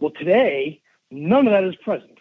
Well, 0.00 0.10
today, 0.18 0.82
none 1.10 1.46
of 1.46 1.52
that 1.52 1.64
is 1.64 1.76
present. 1.76 2.11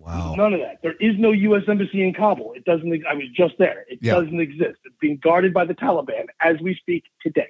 Wow. 0.00 0.34
None 0.34 0.54
of 0.54 0.60
that. 0.60 0.78
There 0.82 0.94
is 0.98 1.18
no 1.18 1.30
U.S. 1.30 1.64
embassy 1.68 2.02
in 2.02 2.14
Kabul. 2.14 2.54
It 2.54 2.64
doesn't. 2.64 3.04
I 3.06 3.14
was 3.14 3.28
just 3.34 3.54
there. 3.58 3.84
It 3.88 3.98
Yeah. 4.00 4.14
doesn't 4.14 4.40
exist. 4.40 4.78
It's 4.84 4.96
being 5.00 5.18
guarded 5.22 5.52
by 5.52 5.66
the 5.66 5.74
Taliban 5.74 6.26
as 6.40 6.58
we 6.60 6.74
speak 6.74 7.04
today. 7.20 7.48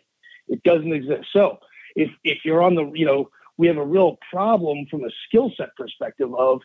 It 0.49 0.63
doesn't 0.65 0.93
exist. 0.93 1.29
So 1.33 1.59
if 1.95 2.11
if 2.25 2.39
you're 2.45 2.63
on 2.63 2.75
the, 2.75 2.91
you 2.93 3.07
know, 3.07 3.31
we 3.57 3.69
have 3.69 3.77
a 3.77 3.85
real 3.85 4.19
problem 4.33 4.87
from 4.91 5.05
a 5.05 5.11
skill 5.27 5.53
set 5.57 5.77
perspective 5.77 6.35
of 6.35 6.61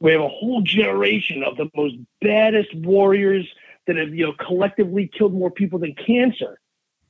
we 0.00 0.12
have 0.12 0.20
a 0.22 0.28
whole 0.28 0.62
generation 0.62 1.42
of 1.42 1.56
the 1.56 1.68
most 1.76 1.96
baddest 2.22 2.74
warriors 2.74 3.46
that 3.86 3.96
have 3.96 4.14
you 4.14 4.24
know 4.26 4.32
collectively 4.32 5.08
killed 5.12 5.34
more 5.34 5.50
people 5.50 5.78
than 5.78 5.94
cancer, 5.94 6.58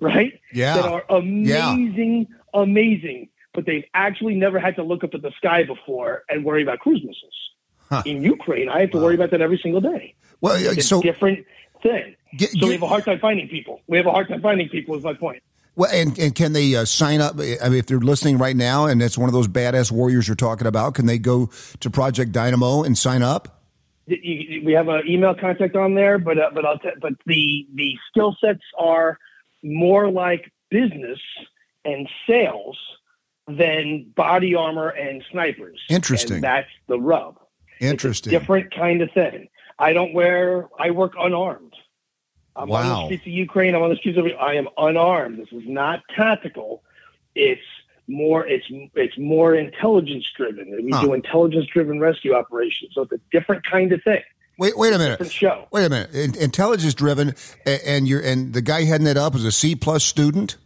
right? 0.00 0.40
Yeah. 0.52 0.74
That 0.76 0.84
are 0.86 1.04
amazing, 1.08 2.26
amazing, 2.52 3.28
but 3.54 3.64
they've 3.64 3.84
actually 3.94 4.34
never 4.34 4.58
had 4.58 4.76
to 4.76 4.82
look 4.82 5.04
up 5.04 5.14
at 5.14 5.22
the 5.22 5.32
sky 5.36 5.62
before 5.62 6.24
and 6.28 6.44
worry 6.44 6.62
about 6.62 6.80
cruise 6.80 7.02
missiles. 7.04 7.50
Huh. 7.88 8.02
In 8.06 8.22
Ukraine, 8.22 8.68
I 8.68 8.80
have 8.80 8.90
to 8.92 8.98
worry 8.98 9.14
about 9.14 9.30
that 9.30 9.40
every 9.40 9.58
single 9.62 9.80
day. 9.80 10.14
Well, 10.40 10.56
It's 10.58 10.86
so 10.86 11.00
a 11.00 11.02
different 11.02 11.46
thing. 11.82 12.14
Get- 12.36 12.50
so 12.50 12.58
get- 12.60 12.66
we 12.66 12.72
have 12.74 12.82
a 12.82 12.86
hard 12.88 13.04
time 13.04 13.18
finding 13.20 13.48
people. 13.48 13.80
We 13.86 13.96
have 13.96 14.06
a 14.06 14.10
hard 14.10 14.28
time 14.28 14.42
finding 14.42 14.68
people. 14.68 14.94
Is 14.96 15.02
my 15.04 15.14
point. 15.14 15.42
well, 15.76 15.90
and, 15.92 16.18
and 16.18 16.34
can 16.34 16.52
they 16.52 16.74
uh, 16.76 16.84
sign 16.84 17.20
up? 17.20 17.36
I 17.38 17.68
mean, 17.68 17.78
if 17.78 17.86
they're 17.86 17.98
listening 18.00 18.36
right 18.38 18.56
now, 18.56 18.86
and 18.86 19.00
it's 19.00 19.16
one 19.16 19.28
of 19.28 19.32
those 19.32 19.48
badass 19.48 19.90
warriors 19.90 20.28
you're 20.28 20.34
talking 20.34 20.66
about, 20.66 20.94
can 20.94 21.06
they 21.06 21.18
go 21.18 21.48
to 21.80 21.90
Project 21.90 22.32
Dynamo 22.32 22.82
and 22.82 22.96
sign 22.98 23.22
up? 23.22 23.62
We 24.06 24.72
have 24.76 24.88
an 24.88 25.02
email 25.08 25.34
contact 25.34 25.76
on 25.76 25.94
there, 25.94 26.18
but 26.18 26.38
uh, 26.38 26.50
but 26.54 26.64
I'll 26.64 26.78
t- 26.78 26.88
but 27.00 27.12
the 27.26 27.66
the 27.74 27.96
skill 28.10 28.36
sets 28.42 28.62
are 28.78 29.18
more 29.62 30.10
like 30.10 30.50
business 30.70 31.18
and 31.84 32.08
sales 32.26 32.78
than 33.46 34.12
body 34.16 34.54
armor 34.54 34.88
and 34.88 35.22
snipers. 35.30 35.80
Interesting. 35.88 36.36
And 36.36 36.44
that's 36.44 36.68
the 36.86 36.98
rub. 36.98 37.38
Interesting. 37.80 38.30
different 38.30 38.74
kind 38.74 39.02
of 39.02 39.10
thing. 39.12 39.48
I 39.78 39.92
don't 39.92 40.12
wear. 40.12 40.68
I 40.78 40.90
work 40.90 41.12
unarmed. 41.18 41.74
I'm 42.56 42.70
on 42.72 42.88
the 42.88 43.04
streets 43.06 43.22
of 43.22 43.32
Ukraine. 43.32 43.74
I'm 43.74 43.82
on 43.82 43.90
the 43.90 43.96
streets 43.96 44.18
of. 44.18 44.26
I 44.40 44.54
am 44.54 44.68
unarmed. 44.76 45.38
This 45.38 45.52
is 45.52 45.62
not 45.68 46.00
tactical. 46.16 46.82
It's 47.36 47.62
more. 48.08 48.44
It's 48.46 48.66
it's 48.70 49.16
more 49.18 49.54
intelligence 49.54 50.26
driven. 50.36 50.70
We 50.84 50.90
Huh. 50.90 51.02
do 51.02 51.12
intelligence 51.14 51.66
driven 51.66 52.00
rescue 52.00 52.34
operations. 52.34 52.92
So 52.94 53.02
it's 53.02 53.12
a 53.12 53.20
different 53.30 53.64
kind 53.64 53.92
of 53.92 54.02
thing. 54.02 54.22
Wait, 54.58 54.76
wait 54.76 54.92
a 54.92 54.98
minute. 54.98 55.30
Show. 55.30 55.68
Wait 55.70 55.84
a 55.84 55.88
minute. 55.88 56.12
In- 56.12 56.34
Intelligence 56.36 56.94
driven, 56.94 57.34
a- 57.64 57.88
and 57.88 58.08
you're 58.08 58.20
and 58.20 58.52
the 58.52 58.60
guy 58.62 58.82
heading 58.82 59.06
it 59.06 59.16
up 59.16 59.36
is 59.36 59.44
a 59.44 59.52
C 59.52 59.76
plus 59.76 60.02
student. 60.02 60.56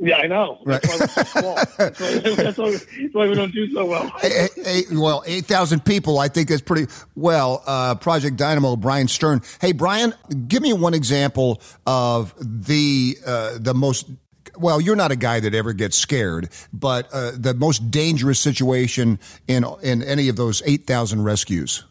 Yeah, 0.00 0.16
I 0.16 0.26
know. 0.26 0.58
That's 0.64 0.88
why 0.88 0.96
we're 0.98 1.06
so 1.08 1.22
small. 1.24 1.54
That's 1.76 2.00
why, 2.00 2.18
that's, 2.18 2.58
why, 2.58 2.70
that's 2.70 3.14
why 3.14 3.28
we 3.28 3.34
don't 3.34 3.52
do 3.52 3.70
so 3.70 3.84
well. 3.84 4.10
Eh, 4.22 4.48
eh, 4.64 4.82
well, 4.92 5.22
eight 5.26 5.44
thousand 5.44 5.84
people. 5.84 6.18
I 6.18 6.28
think 6.28 6.48
that's 6.48 6.62
pretty 6.62 6.90
well. 7.14 7.62
Uh, 7.66 7.94
Project 7.96 8.36
Dynamo, 8.36 8.76
Bryan 8.76 9.08
Stern. 9.08 9.42
Hey, 9.60 9.72
Bryan, 9.72 10.14
give 10.48 10.62
me 10.62 10.72
one 10.72 10.94
example 10.94 11.60
of 11.86 12.34
the 12.38 13.16
uh, 13.26 13.58
the 13.60 13.74
most. 13.74 14.08
Well, 14.56 14.80
you're 14.80 14.96
not 14.96 15.12
a 15.12 15.16
guy 15.16 15.40
that 15.40 15.54
ever 15.54 15.74
gets 15.74 15.96
scared, 15.96 16.48
but 16.72 17.08
uh, 17.12 17.32
the 17.34 17.54
most 17.54 17.90
dangerous 17.90 18.40
situation 18.40 19.18
in 19.48 19.64
in 19.82 20.02
any 20.02 20.28
of 20.28 20.36
those 20.36 20.62
eight 20.64 20.86
thousand 20.86 21.24
rescues. 21.24 21.84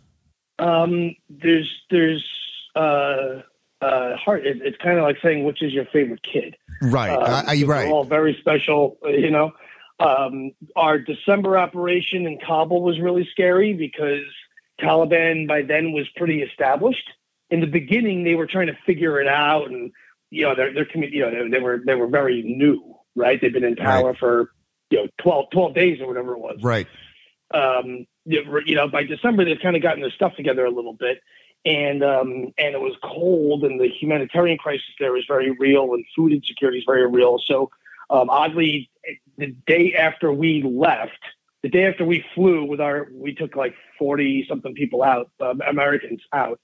Um, 0.57 1.15
there's 1.29 1.69
there's 1.91 2.25
uh 3.81 3.85
uh 3.85 4.17
hard. 4.17 4.45
It, 4.45 4.61
it's 4.61 4.77
kind 4.77 4.97
of 4.97 5.03
like 5.03 5.17
saying 5.21 5.43
which 5.43 5.61
is 5.61 5.73
your 5.73 5.85
favorite 5.85 6.21
kid. 6.23 6.55
Right. 6.81 7.09
I, 7.09 7.59
I, 7.59 7.63
right. 7.65 7.91
all 7.91 8.03
very 8.03 8.37
special, 8.39 8.97
uh, 9.05 9.09
you 9.09 9.31
know. 9.31 9.51
Um, 9.99 10.51
our 10.77 10.97
December 10.97 11.57
operation 11.57 12.25
in 12.25 12.39
Kabul 12.39 12.81
was 12.81 12.99
really 13.01 13.27
scary 13.31 13.73
because 13.73 14.23
Taliban 14.79 15.47
by 15.47 15.61
then 15.63 15.91
was 15.91 16.07
pretty 16.15 16.41
established. 16.41 17.09
In 17.49 17.59
the 17.59 17.67
beginning, 17.67 18.23
they 18.23 18.35
were 18.35 18.47
trying 18.47 18.67
to 18.67 18.77
figure 18.85 19.19
it 19.19 19.27
out, 19.27 19.69
and 19.69 19.91
you 20.29 20.43
know, 20.43 20.55
their 20.55 20.85
commu- 20.85 21.11
you 21.11 21.21
know 21.21 21.31
they, 21.31 21.49
they 21.49 21.59
were 21.59 21.81
they 21.85 21.95
were 21.95 22.07
very 22.07 22.43
new, 22.43 22.95
right? 23.15 23.39
They've 23.41 23.51
been 23.51 23.63
in 23.63 23.75
power 23.75 24.13
for 24.13 24.51
you 24.89 24.99
know 24.99 25.07
12, 25.21 25.45
12 25.51 25.73
days 25.73 26.01
or 26.01 26.07
whatever 26.07 26.33
it 26.33 26.39
was 26.39 26.59
Right. 26.61 26.87
um, 27.53 28.05
you 28.25 28.61
you 28.65 28.75
know, 28.75 28.87
by 28.87 29.03
December 29.03 29.43
they've 29.45 29.59
kind 29.61 29.75
of 29.75 29.81
gotten 29.81 30.01
their 30.01 30.11
stuff 30.11 30.35
together 30.35 30.63
a 30.65 30.71
little 30.71 30.93
bit, 30.93 31.19
and 31.65 32.03
um, 32.03 32.53
and 32.57 32.73
it 32.75 32.79
was 32.81 32.95
cold, 33.03 33.63
and 33.63 33.79
the 33.79 33.87
humanitarian 33.87 34.57
crisis 34.57 34.85
there 34.99 35.17
is 35.17 35.25
very 35.27 35.51
real, 35.51 35.93
and 35.93 36.05
food 36.15 36.31
insecurity 36.31 36.79
is 36.79 36.85
very 36.85 37.07
real. 37.07 37.39
So, 37.45 37.69
um, 38.09 38.29
oddly, 38.29 38.89
the 39.37 39.47
day 39.67 39.93
after 39.93 40.31
we 40.31 40.61
left, 40.63 41.19
the 41.63 41.69
day 41.69 41.85
after 41.85 42.05
we 42.05 42.23
flew 42.33 42.63
with 42.63 42.79
our, 42.79 43.07
we 43.13 43.33
took 43.35 43.55
like 43.55 43.75
forty 43.97 44.45
something 44.47 44.73
people 44.73 45.03
out, 45.03 45.29
um, 45.41 45.61
Americans 45.67 46.21
out. 46.33 46.59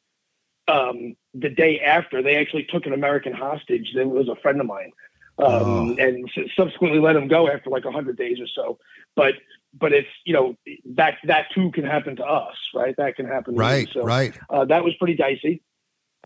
Um, 0.68 1.16
the 1.34 1.50
day 1.50 1.80
after, 1.82 2.24
they 2.24 2.38
actually 2.38 2.64
took 2.64 2.86
an 2.86 2.94
American 2.94 3.34
hostage. 3.34 3.94
That 3.96 4.08
was 4.08 4.30
a 4.30 4.36
friend 4.42 4.60
of 4.60 4.66
mine, 4.66 4.92
um, 5.38 5.46
Oh. 5.46 5.96
and 6.00 6.32
subsequently 6.56 7.00
let 7.00 7.16
him 7.16 7.28
go 7.28 7.50
after 7.50 7.70
like 7.70 7.84
hundred 7.84 8.18
days 8.18 8.40
or 8.40 8.48
so. 8.48 8.80
But 9.16 9.36
but 9.78 9.94
it's 9.94 10.08
you 10.26 10.34
know 10.34 10.56
that 10.96 11.16
that 11.26 11.48
too 11.54 11.72
can 11.72 11.86
happen 11.86 12.16
to 12.18 12.26
us, 12.26 12.56
right? 12.74 12.96
That 12.98 13.16
can 13.16 13.26
happen. 13.26 13.56
Right. 13.56 13.88
So 13.94 14.04
Right. 14.04 14.34
uh, 14.50 14.66
that 14.66 14.84
was 14.84 14.94
pretty 14.96 15.16
dicey. 15.16 15.62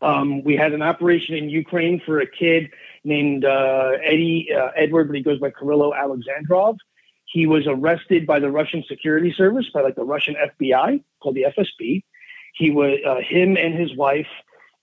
Um, 0.02 0.42
we 0.44 0.56
had 0.56 0.72
an 0.72 0.80
operation 0.82 1.34
in 1.34 1.50
Ukraine 1.50 2.00
for 2.06 2.20
a 2.20 2.26
kid 2.26 2.70
named 3.04 3.44
uh, 3.44 3.90
Eddie 4.02 4.48
uh, 4.54 4.70
Edward, 4.74 5.08
but 5.08 5.16
he 5.16 5.22
goes 5.22 5.38
by 5.38 5.50
Kirillo 5.50 5.92
Alexandrov. 5.94 6.76
He 7.26 7.46
was 7.46 7.66
arrested 7.66 8.26
by 8.26 8.40
the 8.40 8.50
Russian 8.50 8.82
security 8.88 9.32
service, 9.36 9.66
by 9.72 9.82
like 9.82 9.96
the 9.96 10.04
Russian 10.04 10.36
FBI, 10.36 11.02
called 11.22 11.34
the 11.34 11.46
FSB. 11.56 12.02
He 12.54 12.70
was 12.70 12.98
uh, 13.06 13.16
him 13.20 13.56
and 13.56 13.74
his 13.74 13.94
wife. 13.94 14.26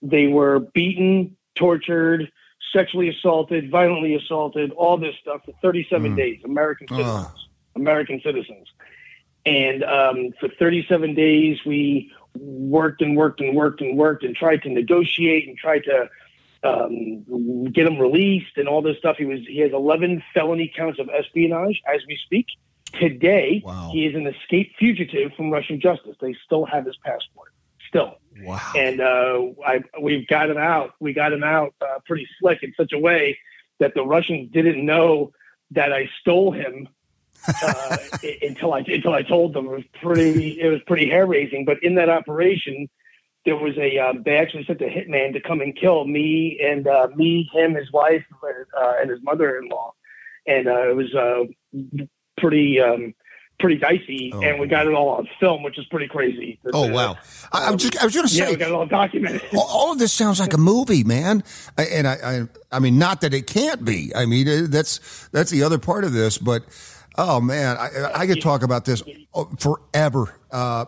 They 0.02 0.28
were 0.28 0.60
beaten, 0.72 1.36
tortured, 1.56 2.30
sexually 2.72 3.08
assaulted, 3.08 3.70
violently 3.70 4.14
assaulted, 4.14 4.70
all 4.72 4.96
this 4.96 5.16
stuff 5.20 5.40
for 5.44 5.52
37 5.62 6.12
Mm. 6.12 6.16
days. 6.16 6.40
American 6.44 6.86
citizens. 6.88 7.47
American 7.80 8.20
citizens. 8.24 8.66
And 9.46 9.82
um, 9.84 10.30
for 10.40 10.48
37 10.58 11.14
days, 11.14 11.58
we 11.64 12.12
worked 12.38 13.00
and 13.00 13.16
worked 13.16 13.40
and 13.40 13.56
worked 13.56 13.80
and 13.80 13.96
worked 13.96 14.22
and 14.24 14.36
tried 14.36 14.62
to 14.62 14.68
negotiate 14.68 15.48
and 15.48 15.56
tried 15.56 15.84
to 15.84 16.08
um, 16.64 17.64
get 17.72 17.86
him 17.86 17.98
released 17.98 18.56
and 18.56 18.68
all 18.68 18.82
this 18.82 18.98
stuff. 18.98 19.16
He 19.16 19.24
was 19.24 19.40
he 19.46 19.58
has 19.60 19.72
11 19.72 20.22
felony 20.34 20.72
counts 20.76 20.98
of 20.98 21.08
espionage 21.08 21.80
as 21.92 22.02
we 22.06 22.16
speak. 22.24 22.46
Today, 22.98 23.62
Wow. 23.64 23.90
he 23.92 24.06
is 24.06 24.14
an 24.14 24.26
escaped 24.26 24.76
fugitive 24.78 25.32
from 25.36 25.50
Russian 25.50 25.78
justice. 25.80 26.16
They 26.20 26.34
still 26.44 26.64
have 26.64 26.86
his 26.86 26.96
passport, 27.04 27.52
still 27.86 28.18
Wow. 28.42 28.60
and 28.76 29.00
uh, 29.00 29.40
I, 29.64 29.82
we've 30.00 30.26
got 30.26 30.48
him 30.50 30.56
out. 30.58 30.94
We 30.98 31.12
got 31.12 31.32
him 31.32 31.44
out 31.44 31.74
uh, 31.80 31.98
pretty 32.06 32.26
slick 32.40 32.62
in 32.62 32.72
such 32.76 32.92
a 32.92 32.98
way 32.98 33.38
that 33.78 33.94
the 33.94 34.04
Russians 34.04 34.50
didn't 34.52 34.84
know 34.84 35.32
that 35.72 35.92
I 35.92 36.08
stole 36.20 36.50
him 36.50 36.88
uh, 37.46 37.96
until 38.42 38.72
I 38.74 38.80
until 38.80 39.12
I 39.14 39.22
told 39.22 39.52
them. 39.54 39.66
It 39.66 39.70
was 39.70 39.84
pretty 40.02 40.60
it 40.60 40.68
was 40.68 40.80
pretty 40.86 41.08
hair 41.08 41.26
raising. 41.26 41.64
But 41.64 41.82
in 41.82 41.94
that 41.96 42.08
operation, 42.08 42.88
there 43.44 43.56
was 43.56 43.76
a 43.78 43.98
um, 43.98 44.22
they 44.24 44.36
actually 44.36 44.64
sent 44.64 44.80
a 44.80 44.86
hitman 44.86 45.32
to 45.34 45.40
come 45.40 45.60
and 45.60 45.74
kill 45.76 46.04
me 46.06 46.58
and 46.62 46.86
uh, 46.86 47.08
me, 47.16 47.48
him, 47.52 47.74
his 47.74 47.90
wife, 47.92 48.24
uh, 48.42 48.92
and 49.00 49.10
his 49.10 49.20
mother-in-law, 49.22 49.92
and 50.46 50.68
uh, 50.68 50.90
it 50.90 50.96
was 50.96 51.14
uh, 51.14 51.44
pretty. 52.38 52.80
Um, 52.80 53.14
Pretty 53.60 53.78
dicey, 53.78 54.30
Oh. 54.32 54.40
and 54.40 54.60
we 54.60 54.68
got 54.68 54.86
it 54.86 54.94
all 54.94 55.08
on 55.08 55.28
film, 55.40 55.64
which 55.64 55.80
is 55.80 55.84
pretty 55.86 56.06
crazy. 56.06 56.60
Oh 56.72 56.84
Uh, 56.84 56.92
wow! 56.92 57.16
I, 57.50 57.72
was 57.72 57.82
just 57.82 58.00
I 58.00 58.04
was 58.04 58.14
going 58.14 58.28
to 58.28 58.32
yeah, 58.32 58.44
say 58.44 58.50
we 58.52 58.56
got 58.56 58.68
it 58.68 58.72
all 58.72 58.86
documented. 58.86 59.42
all, 59.52 59.66
all 59.68 59.92
of 59.92 59.98
this 59.98 60.12
sounds 60.12 60.38
like 60.38 60.52
a 60.54 60.58
movie, 60.58 61.02
man. 61.02 61.42
And 61.76 62.06
I, 62.06 62.12
I, 62.22 62.42
I 62.70 62.78
mean, 62.78 63.00
not 63.00 63.20
that 63.22 63.34
it 63.34 63.48
can't 63.48 63.84
be. 63.84 64.12
I 64.14 64.26
mean, 64.26 64.70
that's 64.70 65.28
that's 65.32 65.50
the 65.50 65.64
other 65.64 65.76
part 65.76 66.04
of 66.04 66.12
this. 66.12 66.38
But 66.38 66.66
oh 67.18 67.40
man, 67.40 67.76
I, 67.76 68.12
I 68.14 68.26
could 68.26 68.40
talk 68.40 68.62
about 68.62 68.84
this 68.84 69.02
forever. 69.58 70.34
Uh, 70.50 70.86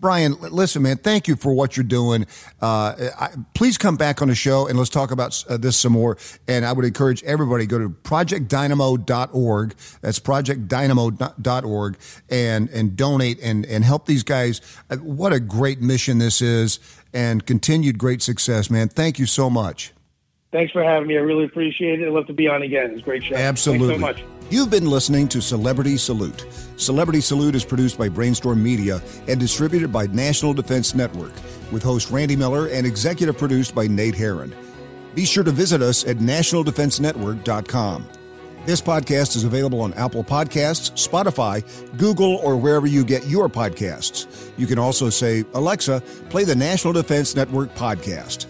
Bryan, 0.00 0.36
listen, 0.40 0.82
man, 0.82 0.96
thank 0.96 1.28
you 1.28 1.36
for 1.36 1.52
what 1.52 1.76
you're 1.76 1.84
doing. 1.84 2.26
Uh, 2.60 3.10
I, 3.18 3.28
please 3.54 3.76
come 3.76 3.96
back 3.96 4.22
on 4.22 4.28
the 4.28 4.34
show 4.34 4.66
and 4.66 4.78
let's 4.78 4.88
talk 4.88 5.10
about 5.10 5.44
uh, 5.46 5.58
this 5.58 5.76
some 5.76 5.92
more. 5.92 6.16
And 6.48 6.64
I 6.64 6.72
would 6.72 6.86
encourage 6.86 7.22
everybody 7.24 7.66
go 7.66 7.78
to 7.78 7.90
projectdynamo.org. 7.90 9.74
That's 10.00 10.18
projectdynamo.org 10.18 11.98
and, 12.30 12.70
and 12.70 12.96
donate 12.96 13.40
and, 13.42 13.66
and 13.66 13.84
help 13.84 14.06
these 14.06 14.22
guys. 14.22 14.62
Uh, 14.88 14.96
what 14.96 15.34
a 15.34 15.40
great 15.40 15.82
mission 15.82 16.16
this 16.16 16.40
is 16.40 16.80
and 17.12 17.44
continued 17.44 17.98
great 17.98 18.22
success, 18.22 18.70
man. 18.70 18.88
Thank 18.88 19.18
you 19.18 19.26
so 19.26 19.50
much. 19.50 19.92
Thanks 20.50 20.72
for 20.72 20.82
having 20.82 21.08
me. 21.08 21.16
I 21.16 21.20
really 21.20 21.44
appreciate 21.44 22.00
it. 22.00 22.06
I'd 22.06 22.12
love 22.12 22.26
to 22.28 22.32
be 22.32 22.48
on 22.48 22.62
again. 22.62 22.92
It's 22.92 23.02
a 23.02 23.04
great 23.04 23.22
show. 23.22 23.36
Absolutely. 23.36 23.98
Thanks 23.98 24.18
so 24.18 24.24
much. 24.24 24.39
You've 24.50 24.68
been 24.68 24.90
listening 24.90 25.28
to 25.28 25.40
Celebrity 25.40 25.96
Salute. 25.96 26.44
Celebrity 26.76 27.20
Salute 27.20 27.54
is 27.54 27.64
produced 27.64 27.96
by 27.96 28.08
Brainstorm 28.08 28.60
Media 28.60 29.00
and 29.28 29.38
distributed 29.38 29.92
by 29.92 30.08
National 30.08 30.52
Defense 30.52 30.92
Network, 30.92 31.30
with 31.70 31.84
host 31.84 32.10
Randy 32.10 32.34
Miller 32.34 32.66
and 32.66 32.84
executive 32.84 33.38
produced 33.38 33.76
by 33.76 33.86
Nate 33.86 34.16
Herron. 34.16 34.52
Be 35.14 35.24
sure 35.24 35.44
to 35.44 35.52
visit 35.52 35.82
us 35.82 36.04
at 36.04 36.16
nationaldefensenetwork.com. 36.16 38.08
This 38.66 38.80
podcast 38.80 39.36
is 39.36 39.44
available 39.44 39.80
on 39.82 39.94
Apple 39.94 40.24
Podcasts, 40.24 40.90
Spotify, 41.08 41.62
Google, 41.96 42.34
or 42.38 42.56
wherever 42.56 42.88
you 42.88 43.04
get 43.04 43.26
your 43.26 43.48
podcasts. 43.48 44.50
You 44.58 44.66
can 44.66 44.80
also 44.80 45.10
say, 45.10 45.44
Alexa, 45.54 46.02
play 46.28 46.42
the 46.42 46.56
National 46.56 46.92
Defense 46.92 47.36
Network 47.36 47.72
podcast. 47.76 48.46